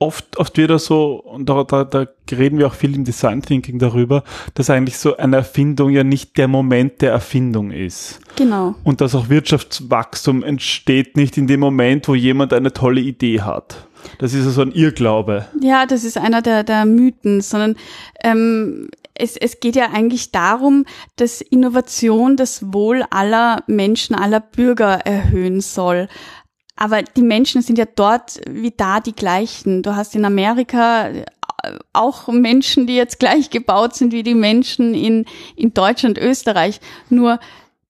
oft, 0.00 0.38
oft 0.38 0.56
wieder 0.56 0.78
so, 0.78 1.22
und 1.22 1.48
da, 1.48 1.62
da, 1.62 1.84
da 1.84 2.06
reden 2.32 2.58
wir 2.58 2.66
auch 2.66 2.74
viel 2.74 2.94
im 2.96 3.04
Design 3.04 3.42
Thinking 3.42 3.78
darüber, 3.78 4.24
dass 4.54 4.70
eigentlich 4.70 4.98
so 4.98 5.16
eine 5.16 5.36
Erfindung 5.36 5.90
ja 5.90 6.02
nicht 6.02 6.36
der 6.38 6.48
Moment 6.48 7.02
der 7.02 7.12
Erfindung 7.12 7.70
ist. 7.70 8.18
Genau. 8.34 8.74
Und 8.82 9.00
dass 9.00 9.14
auch 9.14 9.28
Wirtschaftswachstum 9.28 10.42
entsteht 10.42 11.16
nicht 11.16 11.36
in 11.36 11.46
dem 11.46 11.60
Moment, 11.60 12.08
wo 12.08 12.14
jemand 12.14 12.52
eine 12.52 12.72
tolle 12.72 13.02
Idee 13.02 13.42
hat. 13.42 13.86
Das 14.18 14.32
ist 14.34 14.42
so 14.42 14.48
also 14.48 14.62
ein 14.62 14.72
Irrglaube. 14.72 15.46
Ja, 15.60 15.86
das 15.86 16.04
ist 16.04 16.18
einer 16.18 16.42
der, 16.42 16.64
der 16.64 16.84
Mythen, 16.84 17.40
sondern 17.40 17.76
ähm, 18.22 18.88
es, 19.14 19.36
es 19.36 19.60
geht 19.60 19.76
ja 19.76 19.90
eigentlich 19.92 20.32
darum, 20.32 20.84
dass 21.16 21.40
Innovation 21.40 22.36
das 22.36 22.72
Wohl 22.72 23.04
aller 23.10 23.62
Menschen, 23.66 24.16
aller 24.16 24.40
Bürger 24.40 25.06
erhöhen 25.06 25.60
soll. 25.60 26.08
Aber 26.76 27.02
die 27.02 27.22
Menschen 27.22 27.60
sind 27.62 27.78
ja 27.78 27.84
dort 27.84 28.40
wie 28.48 28.72
da 28.74 29.00
die 29.00 29.14
gleichen. 29.14 29.82
Du 29.82 29.96
hast 29.96 30.14
in 30.14 30.24
Amerika 30.24 31.08
äh, 31.08 31.24
auch 31.92 32.28
Menschen, 32.28 32.86
die 32.86 32.96
jetzt 32.96 33.18
gleich 33.18 33.50
gebaut 33.50 33.94
sind 33.94 34.12
wie 34.12 34.22
die 34.22 34.34
Menschen 34.34 34.94
in, 34.94 35.26
in 35.56 35.74
Deutschland, 35.74 36.16
Österreich. 36.16 36.80
Nur 37.10 37.38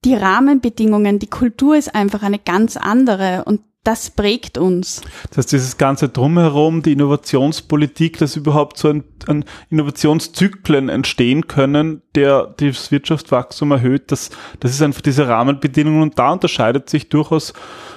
die 0.05 0.15
Rahmenbedingungen, 0.15 1.19
die 1.19 1.29
Kultur 1.29 1.77
ist 1.77 1.95
einfach 1.95 2.23
eine 2.23 2.39
ganz 2.39 2.77
andere 2.77 3.45
und 3.45 3.61
das 3.85 4.11
prägt 4.11 4.59
uns. 4.59 5.01
Das 5.31 5.39
heißt, 5.39 5.53
dieses 5.53 5.79
ganze 5.79 6.09
Drumherum, 6.11 6.83
die 6.83 6.93
Innovationspolitik, 6.93 8.19
dass 8.19 8.37
überhaupt 8.37 8.77
so 8.77 8.89
ein, 8.89 9.05
ein 9.27 9.45
Innovationszyklen 9.71 10.89
entstehen 10.91 11.49
können, 11.49 12.03
der 12.15 12.55
das 12.59 12.91
Wirtschaftswachstum 12.91 13.71
erhöht, 13.71 14.13
das, 14.13 14.31
das 14.61 14.73
ist 14.73 14.83
einfach 14.83 15.01
diese 15.01 15.29
Rahmenbedingungen 15.29 16.03
und 16.03 16.19
da 16.19 16.33
unterscheidet 16.33 16.91
sich 16.91 17.09
durchaus 17.09 17.55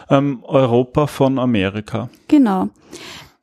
ähm, 0.10 0.44
Europa 0.44 1.08
von 1.08 1.38
Amerika. 1.38 2.10
Genau. 2.30 2.70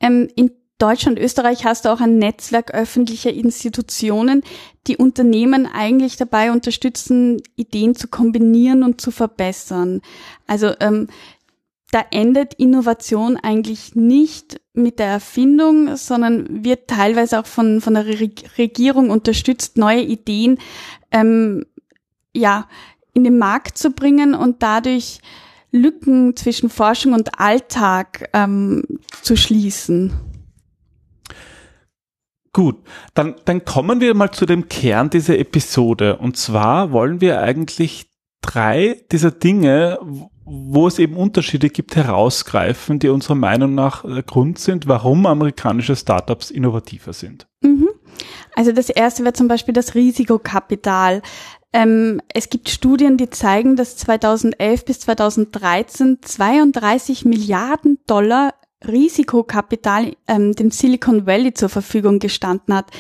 Ähm, 0.01 0.29
in 0.35 0.53
Deutschland, 0.81 1.19
Österreich 1.19 1.67
hast 1.67 1.85
du 1.85 1.91
auch 1.91 2.01
ein 2.01 2.17
Netzwerk 2.17 2.73
öffentlicher 2.73 3.31
Institutionen, 3.31 4.43
die 4.87 4.97
Unternehmen 4.97 5.67
eigentlich 5.67 6.17
dabei 6.17 6.53
unterstützen, 6.53 7.43
Ideen 7.55 7.95
zu 7.95 8.09
kombinieren 8.09 8.83
und 8.83 8.99
zu 8.99 9.11
verbessern. 9.11 10.01
Also 10.47 10.73
ähm, 10.81 11.09
da 11.91 12.05
endet 12.11 12.55
Innovation 12.55 13.37
eigentlich 13.37 13.95
nicht 13.97 14.61
mit 14.73 14.99
der 14.99 15.09
Erfindung, 15.09 15.97
sondern 15.97 16.65
wird 16.65 16.89
teilweise 16.89 17.41
auch 17.41 17.47
von, 17.47 17.81
von 17.81 17.95
der 17.95 18.07
Re 18.07 18.31
Regierung 18.59 19.11
unterstützt, 19.11 19.77
neue 19.77 20.03
Ideen 20.03 20.59
ähm, 21.11 21.67
ja, 22.35 22.69
in 23.13 23.25
den 23.25 23.39
Markt 23.39 23.77
zu 23.77 23.91
bringen 23.91 24.35
und 24.35 24.63
dadurch 24.63 25.21
Lücken 25.73 26.37
zwischen 26.37 26.71
Forschung 26.71 27.13
und 27.13 27.41
Alltag 27.41 28.29
ähm, 28.33 28.85
zu 29.23 29.37
schließen. 29.37 30.13
Gut, 32.53 32.79
dann, 33.15 33.37
dann 33.45 33.65
kommen 33.65 34.01
wir 34.01 34.15
mal 34.15 34.33
zu 34.33 34.47
dem 34.47 34.69
Kern 34.69 35.11
dieser 35.11 35.39
Episode. 35.39 36.17
Und 36.17 36.37
zwar 36.37 36.91
wollen 36.91 37.21
wir 37.21 37.41
eigentlich 37.41 38.11
drei 38.43 39.01
dieser 39.13 39.31
Dinge, 39.31 40.01
wo 40.51 40.89
es 40.89 40.99
eben 40.99 41.17
Unterschiede 41.17 41.71
gibt, 41.71 41.95
herausgreifen, 41.95 42.99
die 42.99 43.09
unserer 43.09 43.37
Meinung 43.37 43.75
nach 43.75 44.05
äh, 44.05 44.23
Grund 44.23 44.59
sind, 44.59 44.89
warum 44.89 45.25
amerikanische 45.27 45.95
Startups 45.95 46.51
innovativer 46.51 47.13
sind. 47.13 47.47
Mhm. 47.63 47.89
Also 48.57 48.73
das 48.73 48.91
erste 48.91 49.23
wäre 49.23 49.33
zum 49.33 49.47
Beispiel 49.47 49.73
das 49.73 49.95
Risikokapital. 49.95 51.23
Ähm, 51.73 52.21
es 52.35 52.51
gibt 52.51 52.69
Studien, 52.69 53.17
die 53.17 53.31
zeigen, 53.31 53.77
dass 53.77 53.97
2011 53.97 54.85
bis 54.85 55.01
2013 55.01 56.19
32 56.21 57.25
Milliarden 57.25 57.99
Dollar 58.09 58.55
Risikokapital 58.85 60.17
ähm, 60.27 60.55
dem 60.55 60.71
Silicon 60.73 61.27
Valley 61.27 61.55
zur 61.55 61.69
Verfügung 61.69 62.19
gestanden 62.19 62.75
hat, 62.75 62.91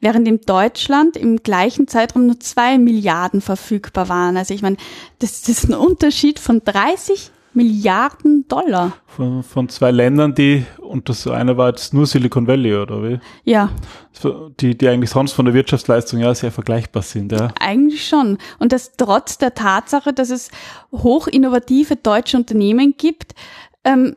während 0.00 0.26
in 0.26 0.40
Deutschland 0.40 1.16
im 1.16 1.42
gleichen 1.42 1.88
Zeitraum 1.88 2.26
nur 2.26 2.40
zwei 2.40 2.78
Milliarden 2.78 3.40
verfügbar 3.40 4.08
waren. 4.08 4.36
Also 4.36 4.54
ich 4.54 4.62
meine, 4.62 4.76
das, 5.18 5.42
das 5.42 5.48
ist 5.50 5.68
ein 5.68 5.74
Unterschied 5.74 6.38
von 6.38 6.62
30 6.64 7.30
Milliarden 7.52 8.46
Dollar. 8.46 8.92
Von, 9.06 9.42
von 9.42 9.68
zwei 9.68 9.90
Ländern, 9.90 10.34
die, 10.36 10.64
und 10.78 11.08
das 11.08 11.26
eine 11.26 11.56
war 11.56 11.70
jetzt 11.70 11.92
nur 11.92 12.06
Silicon 12.06 12.46
Valley, 12.46 12.76
oder 12.76 13.02
wie? 13.02 13.18
Ja. 13.42 13.70
Die, 14.60 14.78
die 14.78 14.88
eigentlich 14.88 15.10
sonst 15.10 15.32
von 15.32 15.46
der 15.46 15.54
Wirtschaftsleistung 15.54 16.20
ja 16.20 16.32
sehr 16.32 16.52
vergleichbar 16.52 17.02
sind, 17.02 17.32
ja. 17.32 17.52
Eigentlich 17.58 18.06
schon. 18.06 18.38
Und 18.60 18.70
das 18.72 18.92
trotz 18.96 19.38
der 19.38 19.54
Tatsache, 19.54 20.12
dass 20.12 20.30
es 20.30 20.50
hoch 20.92 21.26
innovative 21.26 21.96
deutsche 21.96 22.36
Unternehmen 22.36 22.94
gibt, 22.96 23.34
ähm, 23.82 24.14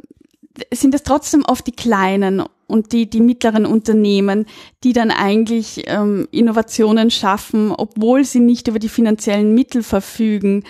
sind 0.71 0.93
es 0.93 1.01
trotzdem 1.01 1.43
oft 1.43 1.65
die 1.65 1.71
kleinen 1.71 2.43
und 2.73 2.91
die, 2.91 3.09
die 3.09 3.21
mittleren 3.21 3.65
Unternehmen, 3.65 4.45
die 4.83 4.93
dann 4.93 5.11
eigentlich 5.11 5.83
ähm, 5.85 6.27
Innovationen 6.31 7.11
schaffen, 7.11 7.71
obwohl 7.71 8.25
sie 8.25 8.39
nicht 8.39 8.67
über 8.67 8.79
die 8.79 8.89
finanziellen 8.89 9.53
Mittel 9.53 9.83
verfügen. 9.83 10.63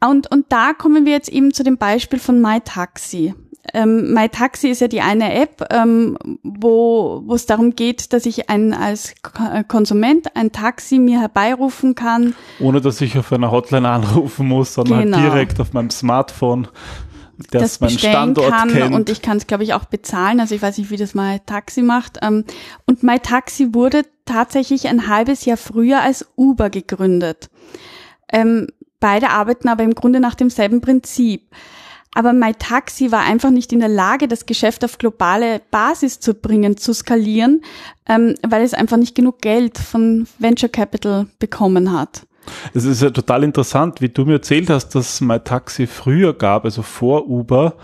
Und, 0.00 0.30
und 0.30 0.46
da 0.48 0.72
kommen 0.72 1.04
wir 1.04 1.12
jetzt 1.12 1.28
eben 1.28 1.52
zu 1.52 1.64
dem 1.64 1.76
Beispiel 1.76 2.20
von 2.20 2.40
MyTaxi. 2.40 3.34
Ähm, 3.74 4.12
MyTaxi 4.12 4.68
ist 4.68 4.80
ja 4.80 4.88
die 4.88 5.00
eine 5.00 5.34
App, 5.34 5.64
ähm, 5.70 6.16
wo 6.42 7.22
wo 7.24 7.34
es 7.34 7.46
darum 7.46 7.76
geht, 7.76 8.12
dass 8.12 8.26
ich 8.26 8.48
ein, 8.50 8.74
als 8.74 9.14
äh, 9.38 9.62
Konsument 9.62 10.36
ein 10.36 10.50
Taxi 10.50 10.98
mir 10.98 11.20
herbeirufen 11.20 11.94
kann. 11.94 12.34
Ohne 12.58 12.80
dass 12.80 13.00
ich 13.00 13.16
auf 13.18 13.32
einer 13.32 13.52
Hotline 13.52 13.88
anrufen 13.88 14.48
muss, 14.48 14.74
sondern 14.74 15.02
genau. 15.02 15.18
halt 15.18 15.32
direkt 15.32 15.60
auf 15.60 15.72
meinem 15.72 15.90
Smartphone 15.90 16.68
das, 17.50 17.62
das 17.62 17.80
meinen 17.80 17.98
Standort 17.98 18.50
kann 18.50 18.70
kennt. 18.70 18.94
und 18.94 19.10
ich 19.10 19.22
kann 19.22 19.36
es, 19.36 19.46
glaube 19.46 19.64
ich, 19.64 19.74
auch 19.74 19.84
bezahlen. 19.84 20.40
Also 20.40 20.54
ich 20.54 20.62
weiß 20.62 20.78
nicht, 20.78 20.90
wie 20.90 20.96
das 20.96 21.14
MyTaxi 21.14 21.82
macht. 21.82 22.18
Ähm, 22.22 22.44
und 22.86 23.02
MyTaxi 23.02 23.74
wurde 23.74 24.04
tatsächlich 24.24 24.88
ein 24.88 25.08
halbes 25.08 25.44
Jahr 25.44 25.56
früher 25.56 26.00
als 26.00 26.26
Uber 26.36 26.70
gegründet. 26.70 27.50
Ähm, 28.32 28.68
Beide 29.02 29.30
arbeiten 29.30 29.68
aber 29.68 29.82
im 29.82 29.96
Grunde 29.96 30.20
nach 30.20 30.36
demselben 30.36 30.80
Prinzip. 30.80 31.50
Aber 32.14 32.32
MyTaxi 32.32 33.10
war 33.10 33.22
einfach 33.22 33.50
nicht 33.50 33.72
in 33.72 33.80
der 33.80 33.88
Lage, 33.88 34.28
das 34.28 34.46
Geschäft 34.46 34.84
auf 34.84 34.96
globale 34.96 35.60
Basis 35.72 36.20
zu 36.20 36.34
bringen, 36.34 36.76
zu 36.76 36.94
skalieren, 36.94 37.64
ähm, 38.06 38.36
weil 38.46 38.62
es 38.62 38.74
einfach 38.74 38.98
nicht 38.98 39.16
genug 39.16 39.40
Geld 39.40 39.76
von 39.76 40.28
Venture 40.38 40.68
Capital 40.68 41.26
bekommen 41.40 41.90
hat. 41.90 42.22
Es 42.74 42.84
ist 42.84 43.02
ja 43.02 43.10
total 43.10 43.44
interessant, 43.44 44.00
wie 44.00 44.08
du 44.08 44.24
mir 44.24 44.34
erzählt 44.34 44.70
hast, 44.70 44.94
dass 44.94 45.20
MyTaxi 45.20 45.86
früher 45.86 46.34
gab, 46.34 46.64
also 46.64 46.82
vor 46.82 47.28
Uber 47.28 47.74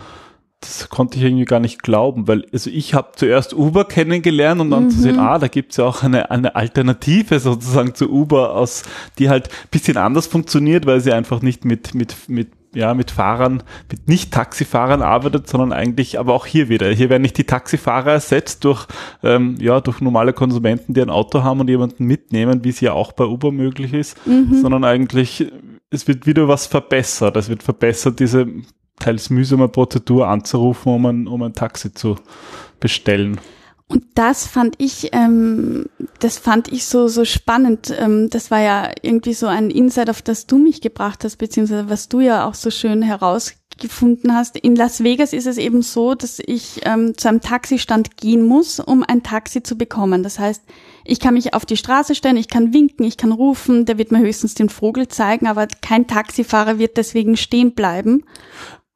das 0.61 0.89
konnte 0.89 1.19
ich 1.19 1.25
irgendwie 1.25 1.45
gar 1.45 1.61
nicht 1.61 1.83
glauben, 1.85 2.27
weil 2.27 2.45
also 2.53 2.69
ich 2.71 2.93
habe 2.93 3.13
zuerst 3.15 3.55
Uber 3.55 3.85
kennengelernt 3.85 4.61
und 4.61 4.71
dann 4.71 4.85
mhm. 4.85 4.91
zu 4.91 5.01
sehen, 5.01 5.19
ah, 5.21 5.39
da 5.39 5.47
gibt's 5.47 5.77
ja 5.77 5.85
auch 5.85 6.03
eine, 6.03 6.33
eine 6.33 6.57
Alternative 6.57 7.39
sozusagen 7.39 7.95
zu 7.95 8.11
Uber 8.11 8.55
aus, 8.57 8.83
die 9.19 9.29
halt 9.29 9.51
bisschen 9.71 9.97
anders 9.97 10.27
funktioniert, 10.27 10.85
weil 10.85 11.01
sie 11.01 11.13
einfach 11.13 11.43
nicht 11.43 11.65
mit, 11.65 11.95
mit, 11.95 12.29
mit 12.29 12.49
ja, 12.79 12.95
mit 12.95 13.11
Fahrern, 13.11 13.65
mit 13.91 14.07
Nicht-Taxifahrern 14.07 15.03
arbeitet, 15.03 15.49
sondern 15.49 15.73
eigentlich, 15.73 16.21
aber 16.21 16.33
auch 16.33 16.47
hier 16.47 16.69
wieder. 16.69 16.89
Hier 16.91 17.11
werden 17.11 17.23
nicht 17.23 17.37
die 17.37 17.43
Taxifahrer 17.45 18.13
ersetzt 18.13 18.63
durch, 18.63 18.87
ähm, 19.25 19.57
ja, 19.59 19.81
durch 19.81 20.01
normale 20.01 20.33
Konsumenten, 20.33 20.95
die 20.95 21.03
ein 21.03 21.11
Auto 21.11 21.43
haben 21.43 21.59
und 21.59 21.69
jemanden 21.69 22.05
mitnehmen, 22.05 22.63
wie 22.63 22.69
es 22.69 22.81
ja 22.81 22.93
auch 22.93 23.11
bei 23.11 23.25
Uber 23.25 23.51
möglich 23.51 23.93
ist, 23.93 24.25
mhm. 24.29 24.61
sondern 24.63 24.85
eigentlich, 24.85 25.51
es 25.91 26.07
wird 26.07 26.25
wieder 26.27 26.47
was 26.47 26.69
verbessert. 26.69 27.37
Es 27.37 27.49
wird 27.49 27.65
verbessert, 27.65 28.21
diese 28.21 28.47
teils 29.01 29.29
mühsame 29.29 29.67
Prozedur 29.67 30.29
anzurufen, 30.29 30.93
um 30.93 31.07
ein, 31.07 31.27
um 31.27 31.43
ein 31.43 31.55
Taxi 31.55 31.93
zu 31.93 32.15
bestellen. 32.79 33.41
Und 33.91 34.05
das 34.15 34.47
fand 34.47 34.75
ich, 34.77 35.09
ähm, 35.13 35.87
das 36.21 36.37
fand 36.37 36.71
ich 36.71 36.85
so 36.85 37.09
so 37.09 37.25
spannend. 37.25 37.93
Ähm, 37.99 38.29
das 38.29 38.51
war 38.51 38.61
ja 38.61 38.91
irgendwie 39.01 39.33
so 39.33 39.47
ein 39.47 39.71
Insight, 39.71 40.11
auf 40.11 40.21
das 40.21 40.47
du 40.47 40.59
mich 40.59 40.83
gebracht 40.83 41.25
hast, 41.25 41.37
beziehungsweise 41.37 41.89
was 41.89 42.09
du 42.11 42.21
ja 42.21 42.47
auch 42.47 42.53
so 42.53 42.71
schön 42.71 43.01
herausgefunden 43.01 44.35
hast. 44.35 44.59
In 44.59 44.77
Las 44.77 45.03
Vegas 45.03 45.33
ist 45.33 45.47
es 45.47 45.57
eben 45.57 45.81
so, 45.81 46.15
dass 46.15 46.39
ich 46.39 46.83
ähm, 46.85 47.17
zu 47.17 47.29
einem 47.29 47.41
Taxistand 47.41 48.19
gehen 48.19 48.45
muss, 48.45 48.79
um 48.79 49.03
ein 49.05 49.23
Taxi 49.23 49.63
zu 49.63 49.79
bekommen. 49.79 50.23
Das 50.23 50.39
heißt, 50.39 50.63
ich 51.07 51.19
kann 51.19 51.33
mich 51.33 51.55
auf 51.55 51.65
die 51.65 51.79
Straße 51.79 52.15
stellen, 52.15 52.37
ich 52.37 52.49
kann 52.49 52.75
winken, 52.75 53.07
ich 53.07 53.17
kann 53.17 53.33
rufen, 53.33 53.87
der 53.87 53.97
wird 53.97 54.13
mir 54.13 54.19
höchstens 54.19 54.53
den 54.53 54.69
Vogel 54.69 55.09
zeigen, 55.09 55.47
aber 55.47 55.67
kein 55.67 56.07
Taxifahrer 56.07 56.79
wird 56.79 56.99
deswegen 56.99 57.39
stehen 57.39 57.73
bleiben. 57.73 58.25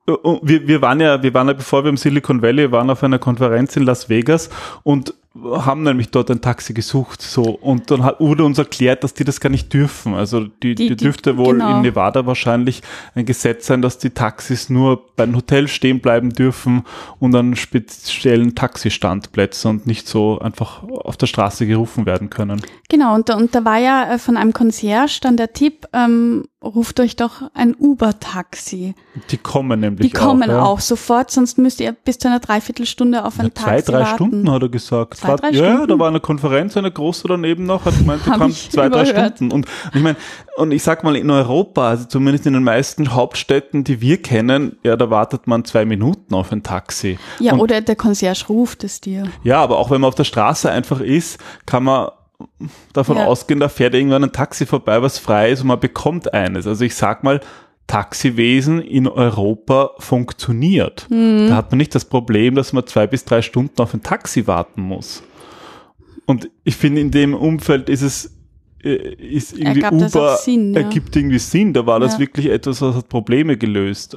Äh, 0.06 0.12
wir, 0.42 0.66
wir 0.66 0.82
waren 0.82 1.00
ja, 1.00 1.22
wir 1.22 1.34
waren 1.34 1.48
ja, 1.48 1.54
bevor 1.54 1.84
wir 1.84 1.90
im 1.90 1.96
Silicon 1.96 2.42
Valley 2.42 2.70
waren, 2.72 2.90
auf 2.90 3.02
einer 3.02 3.18
Konferenz 3.18 3.76
in 3.76 3.84
Las 3.84 4.08
Vegas 4.08 4.50
und 4.82 5.14
haben 5.34 5.82
nämlich 5.82 6.10
dort 6.10 6.30
ein 6.30 6.42
Taxi 6.42 6.74
gesucht, 6.74 7.22
so. 7.22 7.42
Und 7.42 7.90
dann 7.90 8.04
hat, 8.04 8.20
wurde 8.20 8.44
uns 8.44 8.58
erklärt, 8.58 9.02
dass 9.02 9.14
die 9.14 9.24
das 9.24 9.40
gar 9.40 9.48
nicht 9.48 9.72
dürfen. 9.72 10.14
Also, 10.14 10.40
die, 10.44 10.74
die, 10.74 10.88
die 10.88 10.96
dürfte 10.96 11.38
wohl 11.38 11.54
genau. 11.54 11.76
in 11.76 11.82
Nevada 11.82 12.26
wahrscheinlich 12.26 12.82
ein 13.14 13.24
Gesetz 13.24 13.66
sein, 13.66 13.80
dass 13.80 13.96
die 13.96 14.10
Taxis 14.10 14.68
nur 14.68 15.06
beim 15.16 15.34
Hotel 15.34 15.68
stehen 15.68 16.00
bleiben 16.00 16.30
dürfen 16.30 16.82
und 17.18 17.34
an 17.34 17.56
speziellen 17.56 18.54
Taxistandplätzen 18.54 19.70
und 19.70 19.86
nicht 19.86 20.06
so 20.06 20.38
einfach 20.38 20.82
auf 20.82 21.16
der 21.16 21.26
Straße 21.26 21.66
gerufen 21.66 22.04
werden 22.04 22.28
können. 22.28 22.60
Genau. 22.90 23.14
Und, 23.14 23.30
und 23.30 23.54
da 23.54 23.64
war 23.64 23.78
ja 23.78 24.14
äh, 24.14 24.18
von 24.18 24.36
einem 24.36 24.52
Concierge 24.52 25.18
dann 25.22 25.38
der 25.38 25.54
Tipp, 25.54 25.86
ähm, 25.94 26.44
ruft 26.62 27.00
euch 27.00 27.16
doch 27.16 27.42
ein 27.54 27.74
Uber-Taxi. 27.74 28.94
Die 29.30 29.36
kommen 29.36 29.80
nämlich 29.80 30.14
auch. 30.14 30.18
Die 30.18 30.24
kommen 30.26 30.50
auch, 30.50 30.54
ja. 30.54 30.62
auch 30.62 30.80
sofort, 30.80 31.30
sonst 31.30 31.58
müsst 31.58 31.80
ihr 31.80 31.92
bis 31.92 32.18
zu 32.18 32.28
einer 32.28 32.40
Dreiviertelstunde 32.40 33.24
auf 33.24 33.38
ein 33.38 33.46
ja, 33.46 33.50
Taxi 33.50 33.64
Zwei, 33.64 33.92
drei 33.92 34.00
warten. 34.00 34.14
Stunden 34.14 34.50
hat 34.50 34.62
er 34.62 34.68
gesagt. 34.68 35.21
Zwei, 35.22 35.36
drei 35.36 35.50
ja, 35.50 35.64
Stunden? 35.64 35.88
da 35.88 35.98
war 35.98 36.08
eine 36.08 36.20
Konferenz, 36.20 36.76
eine 36.76 36.90
große 36.90 37.28
daneben 37.28 37.64
noch, 37.64 37.84
hat 37.84 37.96
gemeint, 37.96 38.22
die 38.26 38.30
kommt 38.38 38.54
zwei, 38.54 38.86
überhört. 38.86 39.08
drei 39.08 39.26
Stunden. 39.26 39.52
Und 39.52 39.66
ich 39.94 40.02
meine, 40.02 40.16
und 40.56 40.72
ich 40.72 40.82
sag 40.82 41.04
mal, 41.04 41.16
in 41.16 41.30
Europa, 41.30 41.88
also 41.88 42.04
zumindest 42.06 42.46
in 42.46 42.52
den 42.52 42.64
meisten 42.64 43.14
Hauptstädten, 43.14 43.84
die 43.84 44.00
wir 44.00 44.20
kennen, 44.20 44.76
ja, 44.82 44.96
da 44.96 45.10
wartet 45.10 45.46
man 45.46 45.64
zwei 45.64 45.84
Minuten 45.84 46.34
auf 46.34 46.52
ein 46.52 46.62
Taxi. 46.62 47.18
Ja, 47.38 47.54
und, 47.54 47.60
oder 47.60 47.80
der 47.80 47.96
Concierge 47.96 48.46
ruft 48.48 48.84
es 48.84 49.00
dir. 49.00 49.24
Ja, 49.42 49.62
aber 49.62 49.78
auch 49.78 49.90
wenn 49.90 50.00
man 50.00 50.08
auf 50.08 50.14
der 50.14 50.24
Straße 50.24 50.70
einfach 50.70 51.00
ist, 51.00 51.38
kann 51.66 51.84
man 51.84 52.10
davon 52.92 53.16
ja. 53.16 53.26
ausgehen, 53.26 53.60
da 53.60 53.68
fährt 53.68 53.94
irgendwann 53.94 54.24
ein 54.24 54.32
Taxi 54.32 54.66
vorbei, 54.66 55.00
was 55.02 55.18
frei 55.18 55.50
ist 55.50 55.62
und 55.62 55.68
man 55.68 55.80
bekommt 55.80 56.32
eines. 56.34 56.66
Also 56.66 56.84
ich 56.84 56.94
sag 56.94 57.22
mal, 57.24 57.40
Taxiwesen 57.86 58.80
in 58.80 59.06
Europa 59.06 59.90
funktioniert. 59.98 61.06
Mhm. 61.10 61.48
Da 61.48 61.56
hat 61.56 61.70
man 61.70 61.78
nicht 61.78 61.94
das 61.94 62.04
Problem, 62.04 62.54
dass 62.54 62.72
man 62.72 62.86
zwei 62.86 63.06
bis 63.06 63.24
drei 63.24 63.42
Stunden 63.42 63.80
auf 63.80 63.92
ein 63.94 64.02
Taxi 64.02 64.46
warten 64.46 64.82
muss. 64.82 65.22
Und 66.26 66.48
ich 66.64 66.76
finde, 66.76 67.00
in 67.00 67.10
dem 67.10 67.34
Umfeld 67.34 67.88
ist 67.88 68.02
es 68.02 68.32
äh, 68.82 69.14
ist 69.14 69.56
irgendwie 69.56 69.84
Uber 69.84 70.36
Sinn, 70.36 70.74
ja. 70.74 70.80
ergibt 70.80 71.14
irgendwie 71.14 71.38
Sinn. 71.38 71.72
Da 71.72 71.86
war 71.86 72.00
das 72.00 72.14
ja. 72.14 72.18
wirklich 72.20 72.46
etwas, 72.46 72.80
was 72.82 72.96
hat 72.96 73.08
Probleme 73.08 73.56
gelöst. 73.56 74.16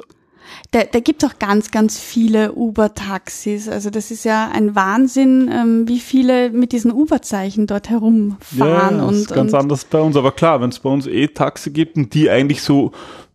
Da, 0.72 0.84
da 0.84 1.00
gibt 1.00 1.24
es 1.24 1.30
auch 1.30 1.40
ganz, 1.40 1.72
ganz 1.72 2.00
viele 2.00 2.54
Uber-Taxis. 2.54 3.68
Also 3.68 3.90
das 3.90 4.12
ist 4.12 4.26
ja 4.26 4.50
ein 4.54 4.76
Wahnsinn, 4.76 5.50
ähm, 5.52 5.88
wie 5.88 6.00
viele 6.00 6.52
mit 6.52 6.72
diesen 6.72 6.92
Uber-Zeichen 6.92 7.68
dort 7.68 7.90
herumfahren. 7.90 8.98
Ja, 8.98 9.06
das 9.06 9.08
und, 9.08 9.16
ist 9.16 9.34
ganz 9.34 9.54
und 9.54 9.60
anders 9.60 9.86
bei 9.86 10.00
uns. 10.00 10.16
Aber 10.16 10.32
klar, 10.32 10.62
wenn 10.62 10.70
es 10.70 10.80
bei 10.80 10.90
uns 10.90 11.08
eh 11.08 11.28
Taxi 11.28 11.72
gibt 11.72 11.98
und 11.98 12.14
die 12.14 12.30
eigentlich 12.30 12.62
so 12.62 12.92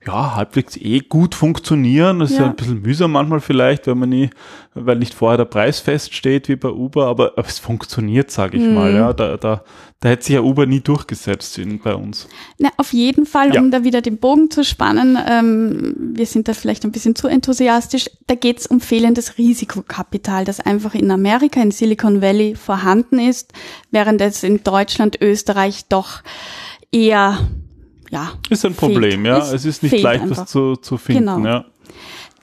ja, 0.07 0.35
halbwegs 0.35 0.78
eh 0.78 1.00
gut 1.00 1.35
funktionieren. 1.35 2.21
Das 2.21 2.30
ja. 2.30 2.37
ist 2.37 2.40
ja 2.40 2.47
ein 2.47 2.57
bisschen 2.57 2.80
mühsam 2.80 3.12
manchmal 3.12 3.40
vielleicht, 3.40 3.87
wenn 3.87 3.99
man 3.99 4.09
nie, 4.09 4.30
weil 4.73 4.97
nicht 4.97 5.12
vorher 5.12 5.37
der 5.37 5.45
Preis 5.45 5.78
feststeht 5.78 6.49
wie 6.49 6.57
bei 6.57 6.71
Uber, 6.71 7.07
aber, 7.07 7.33
aber 7.37 7.47
es 7.47 7.59
funktioniert, 7.59 8.30
sage 8.30 8.57
ich 8.57 8.62
mhm. 8.62 8.75
mal. 8.75 8.95
Ja, 8.95 9.12
da, 9.12 9.37
da, 9.37 9.62
da 10.00 10.09
hätte 10.09 10.25
sich 10.25 10.35
ja 10.35 10.40
Uber 10.40 10.64
nie 10.64 10.80
durchgesetzt 10.80 11.59
in, 11.59 11.80
bei 11.80 11.95
uns. 11.95 12.28
Na, 12.59 12.71
auf 12.78 12.95
jeden 12.95 13.26
Fall, 13.26 13.54
ja. 13.54 13.61
um 13.61 13.71
da 13.71 13.85
wieder 13.85 14.00
den 14.00 14.16
Bogen 14.16 14.50
zu 14.50 14.64
spannen, 14.64 15.19
ähm, 15.28 15.95
wir 15.99 16.26
sind 16.26 16.49
da 16.49 16.54
vielleicht 16.54 16.85
ein 16.85 16.92
bisschen 16.92 17.14
zu 17.14 17.28
enthusiastisch, 17.28 18.09
da 18.26 18.37
geht 18.37 18.61
es 18.61 18.66
um 18.66 18.80
fehlendes 18.80 19.37
Risikokapital, 19.37 20.47
das 20.47 20.61
einfach 20.61 20.95
in 20.95 21.11
Amerika, 21.11 21.61
in 21.61 21.73
Silicon 21.73 22.23
Valley 22.23 22.54
vorhanden 22.54 23.19
ist, 23.19 23.52
während 23.90 24.23
es 24.23 24.45
in 24.45 24.64
Deutschland, 24.64 25.21
Österreich 25.21 25.85
doch 25.90 26.23
eher 26.90 27.38
ja. 28.11 28.33
Ist 28.50 28.64
ein 28.67 28.75
Problem, 28.75 29.25
ja. 29.25 29.38
Es, 29.38 29.52
es 29.52 29.64
ist 29.64 29.83
nicht 29.83 30.00
leicht, 30.02 30.23
einfach. 30.23 30.37
das 30.37 30.50
zu, 30.50 30.76
zu 30.76 30.99
finden, 30.99 31.26
genau. 31.26 31.49
ja. 31.49 31.64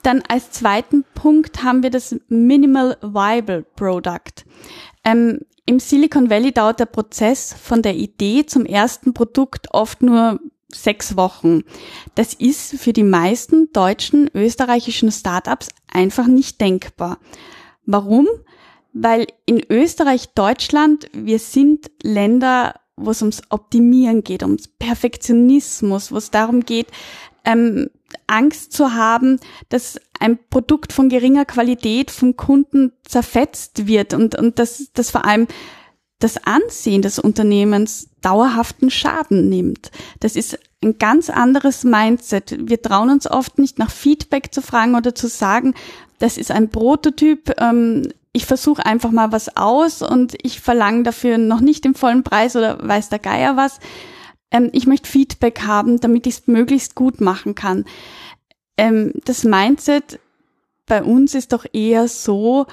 Dann 0.03 0.24
als 0.27 0.51
zweiten 0.51 1.03
Punkt 1.13 1.63
haben 1.63 1.83
wir 1.83 1.89
das 1.89 2.15
Minimal 2.29 2.97
Viable 3.01 3.65
Product. 3.75 4.45
Ähm, 5.03 5.39
Im 5.65 5.79
Silicon 5.79 6.29
Valley 6.29 6.51
dauert 6.51 6.79
der 6.79 6.86
Prozess 6.86 7.53
von 7.53 7.81
der 7.81 7.95
Idee 7.95 8.45
zum 8.45 8.65
ersten 8.65 9.13
Produkt 9.13 9.67
oft 9.71 10.01
nur 10.01 10.39
sechs 10.71 11.17
Wochen. 11.17 11.63
Das 12.15 12.33
ist 12.33 12.79
für 12.79 12.93
die 12.93 13.03
meisten 13.03 13.71
deutschen, 13.74 14.29
österreichischen 14.33 15.12
Startups 15.12 15.69
einfach 15.91 16.27
nicht 16.27 16.62
denkbar. 16.62 17.19
Warum? 17.86 18.27
Weil 18.93 19.27
in 19.45 19.62
Österreich, 19.69 20.29
Deutschland, 20.33 21.09
wir 21.13 21.39
sind 21.39 21.91
Länder 22.01 22.75
wo 22.98 23.12
es 23.12 23.22
ums 23.22 23.42
Optimieren 23.50 24.24
geht, 24.24 24.44
ums 24.44 24.68
Perfektionismus, 24.68 26.12
wo 26.12 26.18
es 26.18 26.32
darum 26.32 26.62
geht, 26.66 26.88
ähm, 27.46 27.89
Angst 28.25 28.74
zu 28.74 28.94
haben, 28.94 29.39
dass 29.70 30.00
ein 30.20 30.39
Produkt 30.50 30.92
von 30.94 31.10
geringer 31.10 31.46
Qualität 31.46 32.12
vom 32.12 32.36
Kunden 32.36 32.92
zerfetzt 33.04 33.88
wird 33.88 34.13
und, 34.13 34.36
und 34.36 34.60
dass, 34.60 34.92
dass 34.94 35.12
vor 35.12 35.25
allem 35.25 35.48
das 36.20 36.38
Ansehen 36.46 37.01
des 37.01 37.20
Unternehmens 37.20 38.10
dauerhaften 38.22 38.89
Schaden 38.89 39.50
nimmt. 39.50 39.92
Das 40.20 40.36
ist 40.36 40.58
ein 40.84 40.98
ganz 40.98 41.30
anderes 41.30 41.84
Mindset. 41.84 42.58
Wir 42.68 42.82
trauen 42.82 43.10
uns 43.10 43.30
oft 43.30 43.60
nicht 43.60 43.77
nach 43.77 43.92
Feedback 43.92 44.54
zu 44.54 44.62
fragen 44.62 44.96
oder 44.96 45.13
zu 45.13 45.27
sagen, 45.27 45.75
das 46.20 46.38
ist 46.38 46.50
ein 46.50 46.70
Prototyp, 46.70 47.54
ähm, 47.62 48.12
ich 48.34 48.46
versuche 48.46 48.86
einfach 48.86 49.12
mal 49.12 49.31
was 49.31 49.57
aus 49.57 50.01
und 50.01 50.36
ich 50.41 50.62
verlange 50.62 51.03
dafür 51.03 51.38
noch 51.38 51.60
nicht 51.60 51.86
den 51.86 51.96
vollen 51.96 52.24
Preis 52.24 52.55
oder 52.55 52.86
weiß 52.88 53.10
der 53.10 53.19
Geier 53.19 53.57
was. 53.57 53.79
Ähm, 54.51 54.69
ich 54.74 54.88
möchte 54.88 55.10
Feedback 55.10 55.62
haben, 55.62 56.00
damit 56.00 56.27
ich 56.27 56.36
es 56.36 56.48
möglichst 56.48 56.96
gut 56.96 57.22
machen 57.22 57.55
kann. 57.55 57.86
Ähm, 58.77 59.13
das 59.25 59.43
Mindset 59.43 60.19
bei 60.86 61.03
uns 61.03 61.36
ist 61.36 61.53
doch 61.53 61.65
eher 61.74 62.07
so, 62.07 62.65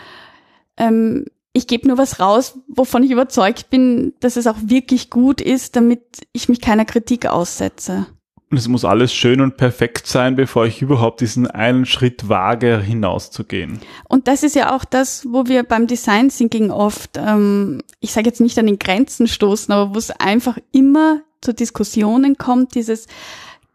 ähm, 0.77 1.27
ich 1.53 1.67
gebe 1.67 1.87
nur 1.87 1.99
was 1.99 2.21
raus, 2.21 2.59
wovon 2.69 3.03
ich 3.05 3.11
überzeugt 3.11 3.71
bin, 3.71 4.13
dass 4.21 4.37
es 4.37 4.47
auch 4.47 4.59
wirklich 4.61 5.09
gut 5.09 5.41
ist, 5.41 5.77
damit 5.77 6.03
ich 6.33 6.49
mich 6.49 6.61
keiner 6.61 6.85
Kritik 6.85 7.27
aussetze. 7.27 8.07
Und 8.55 8.59
es 8.59 8.69
muss 8.69 8.85
alles 8.85 9.13
schön 9.13 9.41
und 9.41 9.57
perfekt 9.57 10.07
sein, 10.07 10.37
bevor 10.37 10.65
ich 10.65 10.81
überhaupt 10.81 11.21
diesen 11.21 11.51
einen 11.51 11.87
Schritt 11.87 12.29
wage, 12.29 12.81
hinauszugehen. 12.81 13.81
Und 14.09 14.29
das 14.29 14.45
ist 14.45 14.55
ja 14.55 14.73
auch 14.73 14.85
das, 14.85 15.27
wo 15.29 15.47
wir 15.47 15.65
beim 15.65 15.89
Design 15.89 16.29
Thinking 16.29 16.71
oft, 16.71 17.17
ähm, 17.17 17.83
ich 17.99 18.13
sage 18.13 18.29
jetzt 18.29 18.41
nicht 18.41 18.57
an 18.57 18.67
den 18.67 18.79
Grenzen 18.79 19.27
stoßen, 19.27 19.75
aber 19.75 19.93
wo 19.93 19.99
es 19.99 20.13
einfach 20.13 20.57
immer 20.71 21.23
zu 21.41 21.53
Diskussionen 21.53 22.39
kommt, 22.39 22.77
dieses 22.77 23.09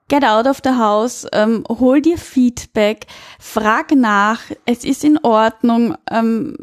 Get 0.07 0.24
out 0.24 0.48
of 0.48 0.62
the 0.63 0.69
house, 0.69 1.27
ähm, 1.33 1.65
hol 1.67 2.01
dir 2.01 2.17
Feedback, 2.17 3.05
frag 3.38 3.93
nach, 3.93 4.39
es 4.65 4.86
ist 4.86 5.03
in 5.03 5.17
Ordnung. 5.24 5.98
Ähm, 6.09 6.55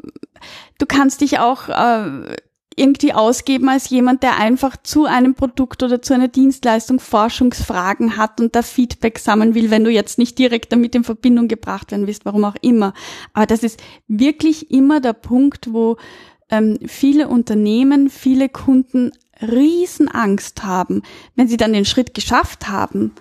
du 0.79 0.87
kannst 0.87 1.21
dich 1.21 1.39
auch 1.39 1.69
äh, 1.69 2.35
irgendwie 2.77 3.15
ausgeben 3.15 3.71
als 3.71 3.89
jemand, 3.89 4.23
der 4.23 4.37
einfach 4.37 4.77
zu 4.77 5.07
einem 5.07 5.35
Produkt 5.35 5.83
oder 5.83 6.03
zu 6.03 6.13
einer 6.13 6.29
Dienstleistung 6.29 7.01
Forschungsfragen 7.01 8.19
hat 8.19 8.39
und 8.39 8.55
da 8.55 8.61
Feedback 8.61 9.19
sammeln 9.19 9.55
will, 9.55 9.71
wenn 9.71 9.83
du 9.83 9.91
jetzt 9.91 10.19
nicht 10.19 10.39
direkt 10.39 10.73
damit 10.73 10.95
in 10.95 11.03
Verbindung 11.03 11.49
gebracht 11.49 11.91
werden 11.91 12.07
willst, 12.07 12.27
warum 12.27 12.45
auch 12.45 12.57
immer. 12.61 12.93
Aber 13.33 13.47
das 13.47 13.63
ist 13.63 13.83
wirklich 14.09 14.71
immer 14.71 15.01
der 15.01 15.15
Punkt, 15.15 15.73
wo 15.73 15.97
ähm, 16.51 16.79
viele 16.87 17.29
Unternehmen, 17.29 18.11
viele 18.11 18.51
Kunden 18.51 19.13
Riesenangst 19.41 20.63
haben, 20.63 21.03
wenn 21.35 21.49
sie 21.49 21.57
dann 21.57 21.73
den 21.73 21.85
Schritt 21.87 22.15
geschafft 22.15 22.69
haben 22.69 23.13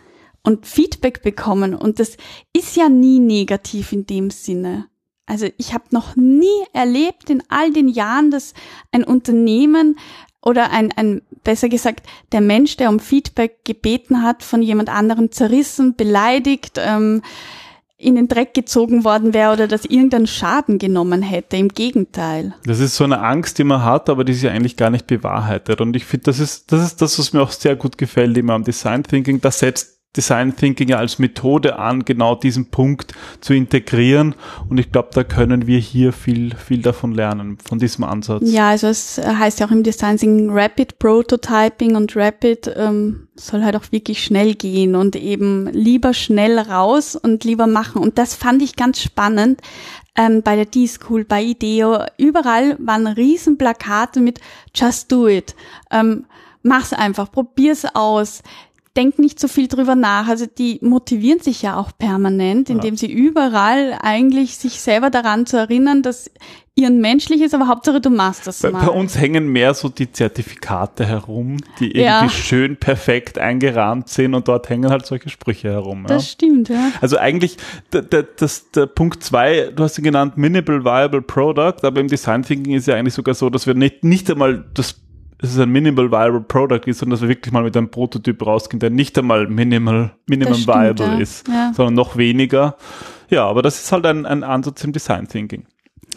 und 0.44 0.68
Feedback 0.68 1.24
bekommen. 1.24 1.74
Und 1.74 2.00
das 2.00 2.18
ist 2.54 2.76
ja 2.76 2.90
nie 2.90 3.20
negativ 3.20 3.94
in 3.94 4.06
dem 4.06 4.30
Sinne. 4.30 4.88
Also 5.26 5.48
ich 5.58 5.74
habe 5.74 5.86
noch 5.92 6.16
nie 6.16 6.64
erlebt 6.74 7.30
in 7.30 7.42
all 7.50 7.72
den 7.72 7.88
Jahren, 7.88 8.32
dass 8.32 8.54
ein 8.92 9.04
Unternehmen 9.04 9.98
oder 10.42 10.72
ein, 10.72 10.92
ein, 10.96 11.24
besser 11.44 11.70
gesagt, 11.70 12.06
der 12.32 12.42
Mensch, 12.42 12.78
der 12.78 12.90
um 12.90 13.00
Feedback 13.00 13.66
gebeten 13.66 14.22
hat, 14.22 14.44
von 14.44 14.62
jemand 14.62 14.90
anderem 14.90 15.32
zerrissen, 15.32 15.96
beleidigt, 15.96 16.74
ähm, 16.78 17.24
in 17.98 18.16
den 18.16 18.28
Dreck 18.28 18.54
gezogen 18.54 19.04
worden 19.04 19.34
wäre 19.34 19.54
oder 19.54 19.68
dass 19.68 19.86
irgendeinen 19.86 20.28
Schaden 20.28 20.78
genommen 20.78 21.22
hätte. 21.22 21.58
Im 21.58 21.70
Gegenteil. 21.70 22.54
Das 22.66 22.80
ist 22.80 22.96
so 22.96 23.06
eine 23.06 23.22
Angst, 23.22 23.58
die 23.58 23.64
man 23.64 23.84
hat, 23.84 24.10
aber 24.10 24.24
die 24.24 24.34
sich 24.34 24.50
eigentlich 24.50 24.78
gar 24.78 24.90
nicht 24.90 25.08
bewahrheitet. 25.08 25.80
Und 25.82 25.96
ich 25.96 26.06
finde, 26.06 26.26
das 26.26 26.40
ist, 26.40 26.72
das 26.72 26.84
ist 26.86 27.02
das, 27.02 27.18
was 27.18 27.34
mir 27.34 27.42
auch 27.42 27.52
sehr 27.52 27.76
gut 27.76 27.98
gefällt, 27.98 28.38
immer 28.38 28.54
am 28.54 28.64
Design 28.64 29.02
Thinking. 29.04 29.40
Das 29.40 29.60
setzt 29.60 29.95
Design 30.16 30.56
Thinking 30.56 30.94
als 30.94 31.20
Methode 31.20 31.78
an, 31.78 32.06
genau 32.06 32.36
diesen 32.36 32.72
Punkt 32.72 33.14
zu 33.42 33.54
integrieren. 33.54 34.36
Und 34.70 34.80
ich 34.80 34.92
glaube, 34.92 35.10
da 35.14 35.24
können 35.24 35.68
wir 35.68 35.80
hier 35.80 36.14
viel, 36.14 36.56
viel 36.56 36.82
davon 36.82 37.14
lernen, 37.14 37.58
von 37.68 37.80
diesem 37.80 38.04
Ansatz. 38.04 38.44
Ja, 38.46 38.70
also 38.70 38.88
es 38.88 39.18
heißt 39.18 39.60
ja 39.60 39.68
auch 39.68 39.72
im 39.72 39.84
Design 39.84 40.18
Thinking 40.18 40.50
Rapid 40.52 41.00
Prototyping 41.00 41.96
und 41.96 42.16
Rapid 42.16 42.74
ähm, 42.76 43.28
soll 43.36 43.64
halt 43.64 43.76
auch 43.76 43.92
wirklich 43.92 44.24
schnell 44.24 44.56
gehen 44.56 44.96
und 44.96 45.16
eben 45.16 45.68
lieber 45.72 46.14
schnell 46.14 46.58
raus 46.60 47.16
und 47.16 47.44
lieber 47.44 47.68
machen. 47.68 48.02
Und 48.02 48.18
das 48.18 48.36
fand 48.36 48.62
ich 48.62 48.76
ganz 48.76 49.02
spannend. 49.02 49.62
Ähm, 50.18 50.42
bei 50.44 50.56
der 50.56 50.66
D-School, 50.66 51.26
bei 51.26 51.44
IDEO, 51.44 52.06
überall 52.18 52.78
waren 52.80 53.06
Riesenplakate 53.06 54.22
mit 54.22 54.40
Just 54.74 55.12
do 55.12 55.28
it. 55.28 55.56
Ähm, 55.92 56.26
mach's 56.64 56.94
einfach, 56.94 57.30
probier's 57.30 57.86
aus 57.94 58.42
denk 58.96 59.20
nicht 59.20 59.40
so 59.40 59.48
viel 59.48 59.68
drüber 59.68 59.96
nach. 59.96 60.28
Also 60.28 60.46
die 60.46 60.80
motivieren 60.82 61.40
sich 61.40 61.62
ja 61.62 61.78
auch 61.78 61.92
permanent, 61.98 62.70
indem 62.70 62.96
ja. 62.96 63.00
sie 63.00 63.12
überall 63.12 63.98
eigentlich 64.02 64.58
sich 64.58 64.80
selber 64.80 65.10
daran 65.10 65.46
zu 65.46 65.58
erinnern, 65.58 66.02
dass 66.02 66.30
ihren 66.78 67.00
menschlich 67.00 67.42
ist, 67.42 67.56
aber 67.56 67.70
Hauptsache 67.70 68.02
du 68.02 68.10
machst 68.10 68.48
das 68.48 68.62
bei, 68.62 68.70
mal. 68.70 68.86
Bei 68.86 68.92
uns 68.92 69.18
hängen 69.18 69.48
mehr 69.48 69.74
so 69.74 69.88
die 69.88 70.12
Zertifikate 70.12 71.06
herum, 71.06 71.58
die 71.80 71.92
irgendwie 71.92 72.04
ja. 72.04 72.30
schön 72.30 72.76
perfekt 72.76 73.38
eingerahmt 73.38 74.10
sind 74.10 74.34
und 74.34 74.50
dort 74.50 74.70
hängen 74.70 74.90
halt 74.90 75.06
solche 75.06 75.30
Sprüche 75.30 75.70
herum. 75.70 76.04
Das 76.06 76.24
ja. 76.24 76.30
stimmt, 76.32 76.68
ja. 76.68 76.92
Also 77.00 77.18
eigentlich, 77.18 77.58
der, 77.94 78.02
der, 78.02 78.24
das, 78.24 78.72
der 78.72 78.88
Punkt 78.88 79.24
zwei, 79.24 79.72
du 79.74 79.84
hast 79.84 79.98
ihn 79.98 80.04
genannt, 80.04 80.38
Minimal 80.38 80.84
Viable 80.84 81.22
Product, 81.22 81.78
aber 81.84 82.02
im 82.02 82.10
Design 82.10 82.44
Thinking 82.44 82.76
ist 82.76 82.88
ja 82.88 82.96
eigentlich 82.96 83.14
sogar 83.14 83.36
so, 83.36 83.50
dass 83.50 83.66
wir 83.68 83.74
nicht, 83.74 84.04
nicht 84.04 84.30
einmal 84.30 84.66
das 84.74 85.05
es 85.46 85.54
ist 85.56 85.60
ein 85.60 85.70
Minimal 85.70 86.12
Viable 86.12 86.42
Product 86.42 86.82
ist, 86.86 87.00
sondern 87.00 87.12
dass 87.12 87.22
wir 87.22 87.30
wirklich 87.30 87.54
mal 87.54 87.64
mit 87.64 87.76
einem 87.76 87.90
Prototyp 87.90 88.46
rausgehen, 88.46 88.80
der 88.80 88.90
nicht 88.90 89.18
einmal 89.18 89.48
Minimal, 89.48 90.12
Minimum 90.28 90.56
stimmt, 90.56 90.68
Viable 90.68 91.06
ja. 91.08 91.18
ist, 91.20 91.48
ja. 91.48 91.72
sondern 91.76 91.94
noch 91.94 92.18
weniger. 92.18 92.76
Ja, 93.30 93.46
aber 93.46 93.62
das 93.62 93.82
ist 93.82 93.92
halt 93.92 94.06
ein, 94.06 94.26
ein 94.26 94.44
Ansatz 94.44 94.84
im 94.84 94.92
Design 94.92 95.28
Thinking. 95.28 95.66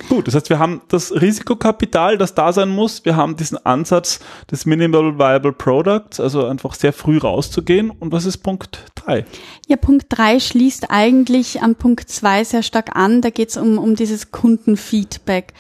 Gut, 0.08 0.28
das 0.28 0.34
heißt, 0.34 0.48
wir 0.48 0.58
haben 0.58 0.82
das 0.88 1.12
Risikokapital, 1.12 2.18
das 2.18 2.34
da 2.34 2.52
sein 2.52 2.68
muss. 2.68 3.04
Wir 3.04 3.16
haben 3.16 3.36
diesen 3.36 3.58
Ansatz 3.66 4.20
des 4.50 4.64
Minimal 4.64 5.18
Viable 5.18 5.52
Products, 5.52 6.20
also 6.20 6.46
einfach 6.46 6.74
sehr 6.74 6.92
früh 6.92 7.18
rauszugehen. 7.18 7.90
Und 7.90 8.12
was 8.12 8.24
ist 8.24 8.38
Punkt 8.38 8.84
drei? 8.94 9.24
Ja, 9.66 9.76
Punkt 9.76 10.06
drei 10.08 10.38
schließt 10.38 10.90
eigentlich 10.90 11.62
an 11.62 11.74
Punkt 11.74 12.08
zwei 12.08 12.44
sehr 12.44 12.62
stark 12.62 12.94
an. 12.96 13.20
Da 13.22 13.30
geht 13.30 13.50
es 13.50 13.56
um, 13.56 13.76
um 13.78 13.96
dieses 13.96 14.30
Kundenfeedback. 14.30 15.52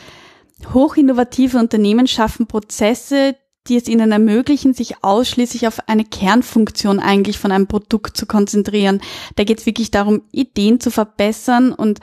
Hochinnovative 0.72 1.58
Unternehmen 1.58 2.06
schaffen 2.06 2.46
Prozesse, 2.46 3.36
die 3.68 3.76
es 3.76 3.88
ihnen 3.88 4.12
ermöglichen, 4.12 4.74
sich 4.74 5.04
ausschließlich 5.04 5.66
auf 5.66 5.88
eine 5.88 6.04
Kernfunktion 6.04 7.00
eigentlich 7.00 7.38
von 7.38 7.52
einem 7.52 7.66
Produkt 7.66 8.16
zu 8.16 8.26
konzentrieren. 8.26 9.00
Da 9.36 9.44
geht 9.44 9.60
es 9.60 9.66
wirklich 9.66 9.90
darum, 9.90 10.22
Ideen 10.32 10.80
zu 10.80 10.90
verbessern 10.90 11.72
und 11.72 12.00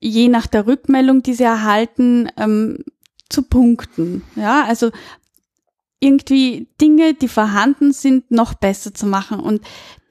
je 0.00 0.28
nach 0.28 0.46
der 0.46 0.66
Rückmeldung, 0.66 1.22
die 1.22 1.34
sie 1.34 1.44
erhalten, 1.44 2.28
ähm, 2.36 2.84
zu 3.28 3.42
punkten. 3.42 4.22
Ja, 4.36 4.64
also 4.64 4.90
irgendwie 6.00 6.68
Dinge, 6.80 7.14
die 7.14 7.28
vorhanden 7.28 7.92
sind, 7.92 8.30
noch 8.30 8.54
besser 8.54 8.94
zu 8.94 9.06
machen. 9.06 9.40
Und 9.40 9.62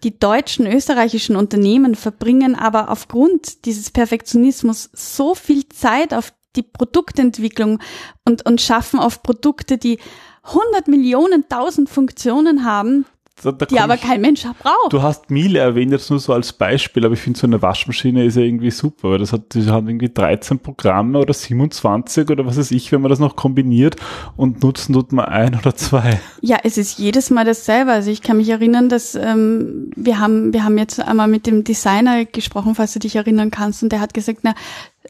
die 0.03 0.19
deutschen, 0.19 0.67
österreichischen 0.67 1.36
Unternehmen 1.36 1.95
verbringen 1.95 2.55
aber 2.55 2.89
aufgrund 2.89 3.65
dieses 3.65 3.89
Perfektionismus 3.91 4.89
so 4.93 5.33
viel 5.33 5.67
Zeit 5.69 6.13
auf 6.13 6.33
die 6.55 6.63
Produktentwicklung 6.63 7.79
und, 8.25 8.45
und 8.45 8.62
schaffen 8.62 8.99
auf 8.99 9.23
Produkte, 9.23 9.77
die 9.77 9.99
100 10.47 10.88
Millionen, 10.88 11.43
1000 11.49 11.89
Funktionen 11.89 12.63
haben, 12.63 13.05
da, 13.43 13.51
da 13.51 13.67
die 13.67 13.79
aber 13.79 13.95
ich, 13.95 14.01
kein 14.01 14.19
Mensch 14.21 14.43
braucht. 14.43 14.91
Du 14.91 15.03
hast 15.03 15.29
Miele 15.29 15.60
erwähnt, 15.60 15.91
jetzt 15.91 16.10
nur 16.10 16.19
so 16.19 16.33
als 16.33 16.53
Beispiel, 16.53 17.05
aber 17.05 17.13
ich 17.13 17.19
finde, 17.19 17.38
so 17.38 17.45
eine 17.45 17.62
Waschmaschine 17.62 18.25
ist 18.25 18.36
ja 18.36 18.41
irgendwie 18.41 18.71
super, 18.71 19.12
weil 19.12 19.19
das 19.19 19.31
hat, 19.31 19.53
die 19.53 19.67
haben 19.67 19.88
irgendwie 19.88 20.10
13 20.10 20.57
Programme 20.60 21.19
oder 21.19 21.33
27 21.33 22.29
oder 22.29 22.47
was 22.47 22.57
weiß 22.57 22.71
ich, 22.71 22.91
wenn 22.91 23.01
man 23.01 23.10
das 23.10 23.19
noch 23.19 23.36
kombiniert 23.36 23.95
und 24.36 24.63
nutzen 24.63 24.93
tut 24.93 25.12
man 25.12 25.25
ein 25.25 25.55
oder 25.55 25.75
zwei. 25.75 26.19
Ja, 26.41 26.57
es 26.63 26.79
ist 26.79 26.97
jedes 26.97 27.29
Mal 27.29 27.45
dasselbe. 27.45 27.91
Also 27.91 28.10
ich 28.10 28.23
kann 28.23 28.38
mich 28.38 28.49
erinnern, 28.49 28.89
dass 28.89 29.13
ähm, 29.13 29.91
wir 29.95 30.19
haben, 30.19 30.51
wir 30.53 30.63
haben 30.63 30.77
jetzt 30.79 30.99
einmal 30.99 31.27
mit 31.27 31.45
dem 31.45 31.63
Designer 31.63 32.25
gesprochen, 32.25 32.73
falls 32.73 32.93
du 32.93 32.99
dich 32.99 33.15
erinnern 33.15 33.51
kannst, 33.51 33.83
und 33.83 33.91
der 33.91 34.01
hat 34.01 34.15
gesagt, 34.15 34.39
na, 34.41 34.55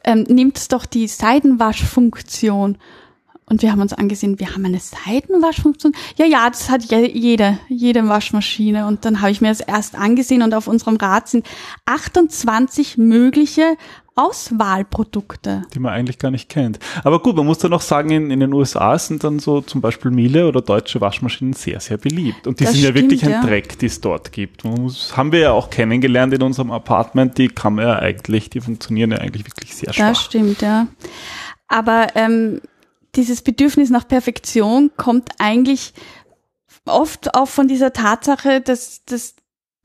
ähm, 0.04 0.24
nimmt 0.28 0.70
doch 0.72 0.84
die 0.84 1.08
Seidenwaschfunktion 1.08 2.76
und 3.48 3.62
wir 3.62 3.72
haben 3.72 3.80
uns 3.80 3.92
angesehen, 3.92 4.38
wir 4.38 4.54
haben 4.54 4.64
eine 4.64 4.80
Seitenwaschfunktion. 4.80 5.92
Ja, 6.16 6.26
ja, 6.26 6.48
das 6.48 6.70
hat 6.70 6.84
jede, 6.84 7.58
jede 7.68 8.08
Waschmaschine. 8.08 8.86
Und 8.86 9.04
dann 9.04 9.20
habe 9.20 9.30
ich 9.30 9.40
mir 9.40 9.48
das 9.48 9.60
erst 9.60 9.94
angesehen 9.94 10.42
und 10.42 10.54
auf 10.54 10.66
unserem 10.66 10.96
Rad 10.96 11.28
sind 11.28 11.46
28 11.86 12.98
mögliche 12.98 13.76
Auswahlprodukte. 14.18 15.62
Die 15.72 15.78
man 15.78 15.92
eigentlich 15.92 16.18
gar 16.18 16.32
nicht 16.32 16.48
kennt. 16.48 16.80
Aber 17.04 17.22
gut, 17.22 17.36
man 17.36 17.46
muss 17.46 17.58
dann 17.58 17.70
noch 17.70 17.80
sagen, 17.80 18.10
in, 18.10 18.30
in 18.32 18.40
den 18.40 18.52
USA 18.52 18.98
sind 18.98 19.22
dann 19.22 19.38
so 19.38 19.60
zum 19.60 19.80
Beispiel 19.80 20.10
Miele 20.10 20.48
oder 20.48 20.60
deutsche 20.60 21.00
Waschmaschinen 21.00 21.52
sehr, 21.52 21.78
sehr 21.78 21.98
beliebt. 21.98 22.48
Und 22.48 22.58
die 22.58 22.64
das 22.64 22.72
sind 22.72 22.82
stimmt, 22.82 22.96
ja 22.96 23.02
wirklich 23.02 23.24
ein 23.24 23.30
ja. 23.30 23.42
Dreck, 23.42 23.78
die 23.78 23.86
es 23.86 24.00
dort 24.00 24.32
gibt. 24.32 24.64
Muss, 24.64 25.16
haben 25.16 25.30
wir 25.30 25.38
ja 25.38 25.52
auch 25.52 25.70
kennengelernt 25.70 26.34
in 26.34 26.42
unserem 26.42 26.72
Apartment. 26.72 27.38
Die 27.38 27.46
kann 27.46 27.76
man 27.76 27.86
ja 27.86 27.98
eigentlich, 28.00 28.50
die 28.50 28.60
funktionieren 28.60 29.12
ja 29.12 29.18
eigentlich 29.18 29.46
wirklich 29.46 29.74
sehr 29.74 29.92
schwach. 29.92 30.08
Das 30.08 30.24
stimmt, 30.24 30.62
ja. 30.62 30.88
Aber 31.68 32.08
ähm, 32.16 32.60
dieses 33.14 33.42
Bedürfnis 33.42 33.90
nach 33.90 34.06
Perfektion 34.06 34.90
kommt 34.96 35.30
eigentlich 35.38 35.94
oft 36.86 37.34
auch 37.34 37.48
von 37.48 37.68
dieser 37.68 37.92
Tatsache, 37.92 38.60
dass, 38.60 39.04
dass 39.04 39.34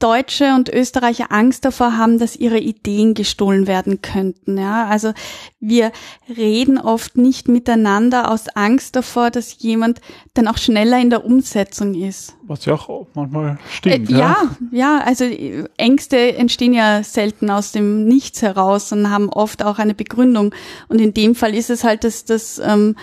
Deutsche 0.04 0.54
und 0.54 0.68
Österreicher 0.68 1.32
Angst 1.32 1.64
davor 1.64 1.96
haben, 1.96 2.20
dass 2.20 2.36
ihre 2.36 2.60
Ideen 2.60 3.14
gestohlen 3.14 3.68
werden 3.68 4.02
könnten. 4.02 4.58
Ja, 4.58 4.86
also 4.88 5.14
wir 5.62 5.94
reden 6.28 6.78
oft 6.78 7.16
nicht 7.16 7.48
miteinander 7.48 8.30
aus 8.30 8.50
Angst 8.50 8.98
davor, 8.98 9.32
dass 9.32 9.60
jemand 9.60 10.02
dann 10.34 10.50
auch 10.50 10.58
schneller 10.58 11.00
in 11.00 11.10
der 11.10 11.24
Umsetzung 11.24 11.94
ist. 11.94 12.36
Was 12.42 12.66
ja 12.66 12.74
auch 12.74 13.08
manchmal 13.14 13.58
stimmt. 13.70 14.10
Äh, 14.10 14.14
ja, 14.14 14.20
ja, 14.20 14.50
ja, 14.72 15.02
also 15.06 15.24
äh, 15.24 15.64
Ängste 15.78 16.36
entstehen 16.36 16.74
ja 16.74 17.02
selten 17.02 17.50
aus 17.50 17.72
dem 17.72 18.04
Nichts 18.04 18.42
heraus 18.42 18.92
und 18.92 19.10
haben 19.10 19.30
oft 19.30 19.64
auch 19.64 19.80
eine 19.80 19.94
Begründung. 19.94 20.54
Und 20.90 21.00
in 21.00 21.14
dem 21.14 21.34
Fall 21.34 21.56
ist 21.56 21.70
es 21.70 21.86
halt, 21.86 22.04
dass 22.04 22.26
das 22.26 22.60
ähm, 22.60 22.98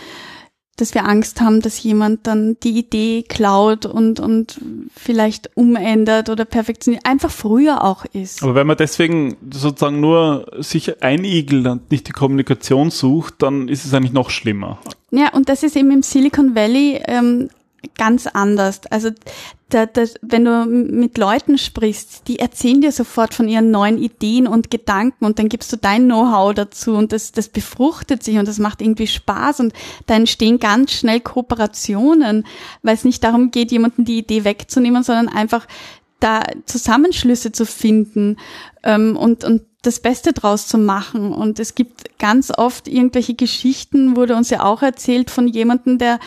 dass 0.81 0.95
wir 0.95 1.07
Angst 1.07 1.41
haben, 1.41 1.61
dass 1.61 1.83
jemand 1.83 2.27
dann 2.27 2.57
die 2.63 2.79
Idee 2.79 3.25
klaut 3.29 3.87
und, 3.87 4.21
und 4.21 4.61
vielleicht 4.95 5.57
umändert 5.57 6.29
oder 6.29 6.45
perfektioniert, 6.45 7.07
einfach 7.07 7.31
früher 7.31 7.85
auch 7.85 8.05
ist. 8.13 8.43
Aber 8.43 8.55
wenn 8.55 8.67
man 8.67 8.77
deswegen 8.77 9.37
sozusagen 9.53 10.01
nur 10.01 10.47
sich 10.59 11.03
einigelt 11.03 11.67
und 11.67 11.91
nicht 11.91 12.09
die 12.09 12.13
Kommunikation 12.13 12.91
sucht, 12.91 13.35
dann 13.39 13.69
ist 13.69 13.85
es 13.85 13.95
eigentlich 13.95 14.13
noch 14.13 14.31
schlimmer. 14.31 14.79
Ja, 15.11 15.33
und 15.33 15.49
das 15.49 15.63
ist 15.63 15.77
eben 15.77 15.91
im 15.91 16.03
Silicon 16.03 16.55
Valley 16.55 17.01
ähm, 17.07 17.51
ganz 17.97 18.27
anders. 18.27 18.81
Also 18.91 19.11
da, 19.69 19.87
da, 19.87 20.03
wenn 20.23 20.45
du 20.45 20.65
mit 20.67 21.17
Leuten 21.17 21.57
sprichst, 21.57 22.27
die 22.29 22.39
erzählen 22.39 22.81
dir 22.81 22.93
sofort 22.93 23.35
von 23.35 23.49
ihren 23.49 23.71
neuen 23.71 23.99
Ideen 23.99 24.47
und 24.47 24.71
Gedanken 24.71 25.25
und 25.25 25.39
dann 25.39 25.49
gibst 25.49 25.73
du 25.73 25.77
dein 25.77 26.05
Know-how 26.05 26.55
dazu 26.55 26.95
und 26.95 27.13
das, 27.13 27.33
das 27.33 27.49
befruchtet 27.49 28.23
sich 28.23 28.39
und 28.39 28.49
das 28.49 28.59
macht 28.59 28.83
irgendwie 28.83 29.07
Spaß 29.07 29.61
und 29.61 29.73
da 30.07 30.15
entstehen 30.15 30.59
ganz 30.59 30.93
schnell 30.93 31.21
Kooperationen, 31.21 32.47
weil 32.83 32.95
es 32.95 33.05
nicht 33.05 33.23
darum 33.23 33.51
geht, 33.51 33.71
jemanden 33.71 34.05
die 34.05 34.19
Idee 34.19 34.45
wegzunehmen, 34.45 35.03
sondern 35.03 35.29
einfach 35.29 35.67
da 36.19 36.43
Zusammenschlüsse 36.67 37.53
zu 37.53 37.65
finden 37.65 38.37
ähm, 38.83 39.17
und, 39.17 39.45
und 39.45 39.63
das 39.83 40.01
Beste 40.01 40.33
draus 40.33 40.67
zu 40.67 40.77
machen. 40.79 41.33
Und 41.33 41.59
es 41.59 41.75
gibt 41.75 42.19
ganz 42.19 42.53
oft 42.57 42.87
irgendwelche 42.87 43.35
Geschichten, 43.35 44.17
wurde 44.17 44.37
uns 44.37 44.51
ja 44.51 44.63
auch 44.63 44.83
erzählt 44.83 45.31
von 45.31 45.49
jemandem, 45.49 45.97
der 45.99 46.19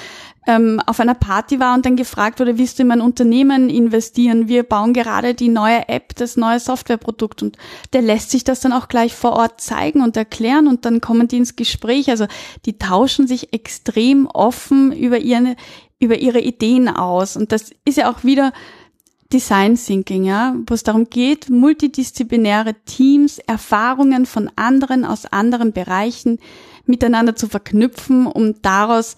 ähm, 0.45 0.81
auf 0.85 0.99
einer 0.99 1.13
Party 1.13 1.59
war 1.59 1.73
und 1.73 1.85
dann 1.85 1.95
gefragt 1.95 2.39
wurde, 2.39 2.57
willst 2.57 2.77
du 2.77 2.83
in 2.83 2.89
mein 2.89 3.01
Unternehmen 3.01 3.69
investieren? 3.69 4.47
Wir 4.47 4.63
bauen 4.63 4.93
gerade 4.93 5.33
die 5.33 5.49
neue 5.49 5.87
App, 5.87 6.15
das 6.15 6.37
neue 6.37 6.59
Softwareprodukt 6.59 7.43
und 7.43 7.57
der 7.93 8.01
lässt 8.01 8.31
sich 8.31 8.43
das 8.43 8.59
dann 8.59 8.73
auch 8.73 8.87
gleich 8.87 9.13
vor 9.13 9.33
Ort 9.33 9.61
zeigen 9.61 10.01
und 10.01 10.17
erklären 10.17 10.67
und 10.67 10.85
dann 10.85 11.01
kommen 11.01 11.27
die 11.27 11.37
ins 11.37 11.55
Gespräch. 11.55 12.09
Also 12.09 12.27
die 12.65 12.77
tauschen 12.77 13.27
sich 13.27 13.53
extrem 13.53 14.27
offen 14.27 14.91
über 14.91 15.19
ihre, 15.19 15.55
über 15.99 16.17
ihre 16.17 16.39
Ideen 16.39 16.89
aus 16.89 17.37
und 17.37 17.51
das 17.51 17.71
ist 17.85 17.97
ja 17.97 18.11
auch 18.11 18.23
wieder 18.23 18.51
Design 19.31 19.75
Thinking, 19.75 20.25
ja, 20.25 20.55
wo 20.67 20.75
es 20.75 20.83
darum 20.83 21.09
geht, 21.09 21.49
multidisziplinäre 21.49 22.75
Teams, 22.85 23.39
Erfahrungen 23.39 24.27
von 24.27 24.51
anderen 24.55 25.05
aus 25.05 25.25
anderen 25.25 25.73
Bereichen 25.73 26.37
miteinander 26.85 27.35
zu 27.35 27.47
verknüpfen, 27.47 28.27
um 28.27 28.61
daraus 28.61 29.15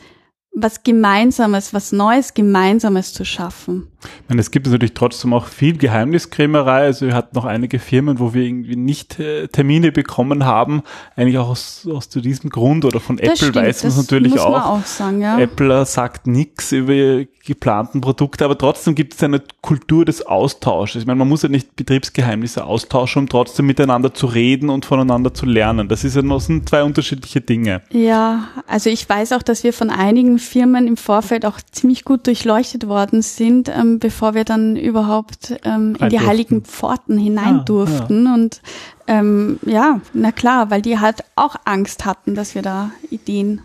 was 0.56 0.84
Gemeinsames, 0.84 1.74
was 1.74 1.92
Neues 1.92 2.34
Gemeinsames 2.34 3.14
zu 3.14 3.26
schaffen. 3.26 3.88
Ich 4.24 4.30
meine, 4.30 4.40
es 4.40 4.52
gibt 4.52 4.68
natürlich 4.68 4.94
trotzdem 4.94 5.34
auch 5.34 5.48
viel 5.48 5.78
Geheimniskrämerei. 5.78 6.84
Also 6.84 7.08
wir 7.08 7.14
hatten 7.14 7.36
noch 7.36 7.46
einige 7.46 7.80
Firmen, 7.80 8.20
wo 8.20 8.34
wir 8.34 8.44
irgendwie 8.44 8.78
nicht 8.78 9.20
äh, 9.20 9.48
Termine 9.48 9.92
bekommen 9.92 10.46
haben. 10.46 10.84
Eigentlich 11.16 11.38
auch 11.38 11.50
aus, 11.50 11.88
aus 11.92 12.08
diesem 12.08 12.50
Grund 12.50 12.86
oder 12.86 13.00
von 13.02 13.18
das 13.18 13.26
Apple 13.26 13.38
stimmt, 13.38 13.56
weiß 13.56 13.84
man 13.84 13.92
es 13.92 13.98
natürlich 13.98 14.40
auch. 14.40 14.66
auch 14.66 14.86
sagen, 14.86 15.22
ja. 15.22 15.38
Apple 15.40 15.86
sagt 15.86 16.26
nichts 16.28 16.72
über 16.72 17.26
geplanten 17.46 18.02
Produkte, 18.02 18.44
aber 18.44 18.58
trotzdem 18.58 18.96
gibt 18.96 19.14
es 19.14 19.24
eine 19.24 19.42
Kultur 19.62 20.04
des 20.04 20.26
Austausches. 20.26 21.02
Ich 21.04 21.08
meine, 21.08 21.20
man 21.20 21.30
muss 21.30 21.44
ja 21.44 21.50
nicht 21.50 21.76
Betriebsgeheimnisse 21.76 22.66
austauschen, 22.66 23.22
um 23.22 23.30
trotzdem 23.30 23.68
miteinander 23.68 24.14
zu 24.14 24.26
reden 24.26 24.70
und 24.70 24.86
voneinander 24.86 25.34
zu 25.34 25.46
lernen. 25.46 25.88
Das 25.88 26.04
ist 26.04 26.16
ja 26.16 26.24
noch 26.24 26.40
sind 26.42 26.68
zwei 26.68 26.84
unterschiedliche 26.84 27.42
Dinge. 27.42 27.82
Ja, 27.92 28.48
also 28.68 28.90
ich 28.90 29.08
weiß 29.08 29.34
auch, 29.34 29.44
dass 29.44 29.64
wir 29.64 29.74
von 29.74 29.92
einigen 29.92 30.40
Firmen 30.46 30.88
im 30.88 30.96
Vorfeld 30.96 31.46
auch 31.46 31.60
ziemlich 31.72 32.06
gut 32.06 32.28
durchleuchtet 32.28 32.88
worden 32.88 33.22
sind, 33.22 33.70
ähm, 33.70 34.00
bevor 34.00 34.34
wir 34.34 34.46
dann 34.46 34.76
überhaupt 34.78 35.56
ähm, 35.64 35.98
in 36.00 36.10
die 36.10 36.20
heiligen 36.20 36.64
Pforten 36.64 37.18
hinein 37.18 37.60
ah, 37.60 37.64
durften. 37.64 38.26
Ja. 38.26 38.34
Und 38.34 38.62
ähm, 39.08 39.60
ja, 39.66 40.00
na 40.14 40.32
klar, 40.32 40.72
weil 40.72 40.82
die 40.82 41.00
halt 41.00 41.24
auch 41.36 41.56
Angst 41.66 42.06
hatten, 42.06 42.36
dass 42.36 42.56
wir 42.56 42.62
da 42.62 42.92
Ideen 43.10 43.62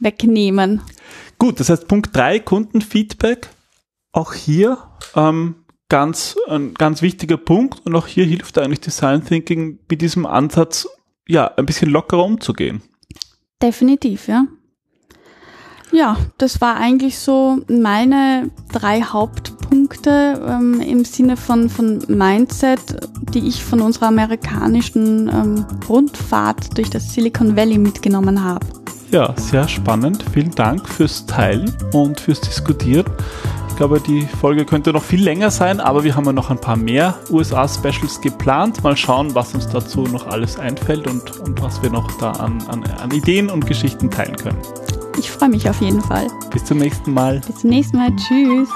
wegnehmen. 0.00 0.82
Gut, 1.38 1.60
das 1.60 1.70
heißt 1.70 1.88
Punkt 1.88 2.14
drei 2.14 2.38
Kundenfeedback. 2.38 3.48
Auch 4.12 4.34
hier 4.34 4.78
ähm, 5.14 5.54
ganz, 5.88 6.36
ein 6.48 6.74
ganz 6.74 7.02
wichtiger 7.02 7.36
Punkt 7.36 7.86
und 7.86 7.94
auch 7.94 8.06
hier 8.06 8.24
hilft 8.24 8.58
eigentlich 8.58 8.80
Design 8.80 9.24
Thinking 9.24 9.78
mit 9.88 10.02
diesem 10.02 10.26
Ansatz, 10.26 10.88
ja, 11.26 11.46
ein 11.56 11.66
bisschen 11.66 11.90
lockerer 11.90 12.24
umzugehen. 12.24 12.82
Definitiv, 13.62 14.28
ja. 14.28 14.46
Ja, 15.92 16.16
das 16.36 16.60
war 16.60 16.76
eigentlich 16.76 17.18
so 17.18 17.58
meine 17.68 18.50
drei 18.72 19.02
Hauptpunkte 19.02 20.40
ähm, 20.46 20.80
im 20.80 21.04
Sinne 21.04 21.36
von, 21.36 21.68
von 21.70 22.02
Mindset, 22.08 22.80
die 23.32 23.46
ich 23.46 23.64
von 23.64 23.80
unserer 23.80 24.08
amerikanischen 24.08 25.28
ähm, 25.28 25.64
Rundfahrt 25.88 26.76
durch 26.76 26.90
das 26.90 27.12
Silicon 27.12 27.56
Valley 27.56 27.78
mitgenommen 27.78 28.44
habe. 28.44 28.66
Ja, 29.10 29.32
sehr 29.36 29.66
spannend. 29.66 30.22
Vielen 30.34 30.50
Dank 30.50 30.86
fürs 30.86 31.24
Teilen 31.24 31.72
und 31.94 32.20
fürs 32.20 32.42
Diskutieren. 32.42 33.06
Ich 33.70 33.76
glaube, 33.76 34.00
die 34.00 34.26
Folge 34.40 34.66
könnte 34.66 34.92
noch 34.92 35.04
viel 35.04 35.22
länger 35.22 35.50
sein, 35.50 35.80
aber 35.80 36.04
wir 36.04 36.14
haben 36.14 36.26
ja 36.26 36.32
noch 36.32 36.50
ein 36.50 36.60
paar 36.60 36.76
mehr 36.76 37.14
USA-Specials 37.30 38.20
geplant. 38.20 38.82
Mal 38.82 38.96
schauen, 38.96 39.34
was 39.34 39.54
uns 39.54 39.68
dazu 39.68 40.02
noch 40.02 40.26
alles 40.26 40.58
einfällt 40.58 41.06
und, 41.06 41.38
und 41.40 41.62
was 41.62 41.80
wir 41.82 41.88
noch 41.88 42.10
da 42.18 42.32
an, 42.32 42.60
an, 42.68 42.82
an 42.84 43.10
Ideen 43.12 43.48
und 43.48 43.66
Geschichten 43.66 44.10
teilen 44.10 44.36
können. 44.36 44.58
Ich 45.18 45.30
freue 45.30 45.48
mich 45.48 45.68
auf 45.68 45.80
jeden 45.80 46.00
Fall. 46.00 46.28
Bis 46.50 46.64
zum 46.64 46.78
nächsten 46.78 47.12
Mal. 47.12 47.40
Bis 47.46 47.56
zum 47.56 47.70
nächsten 47.70 47.96
Mal. 47.96 48.14
Tschüss. 48.14 48.68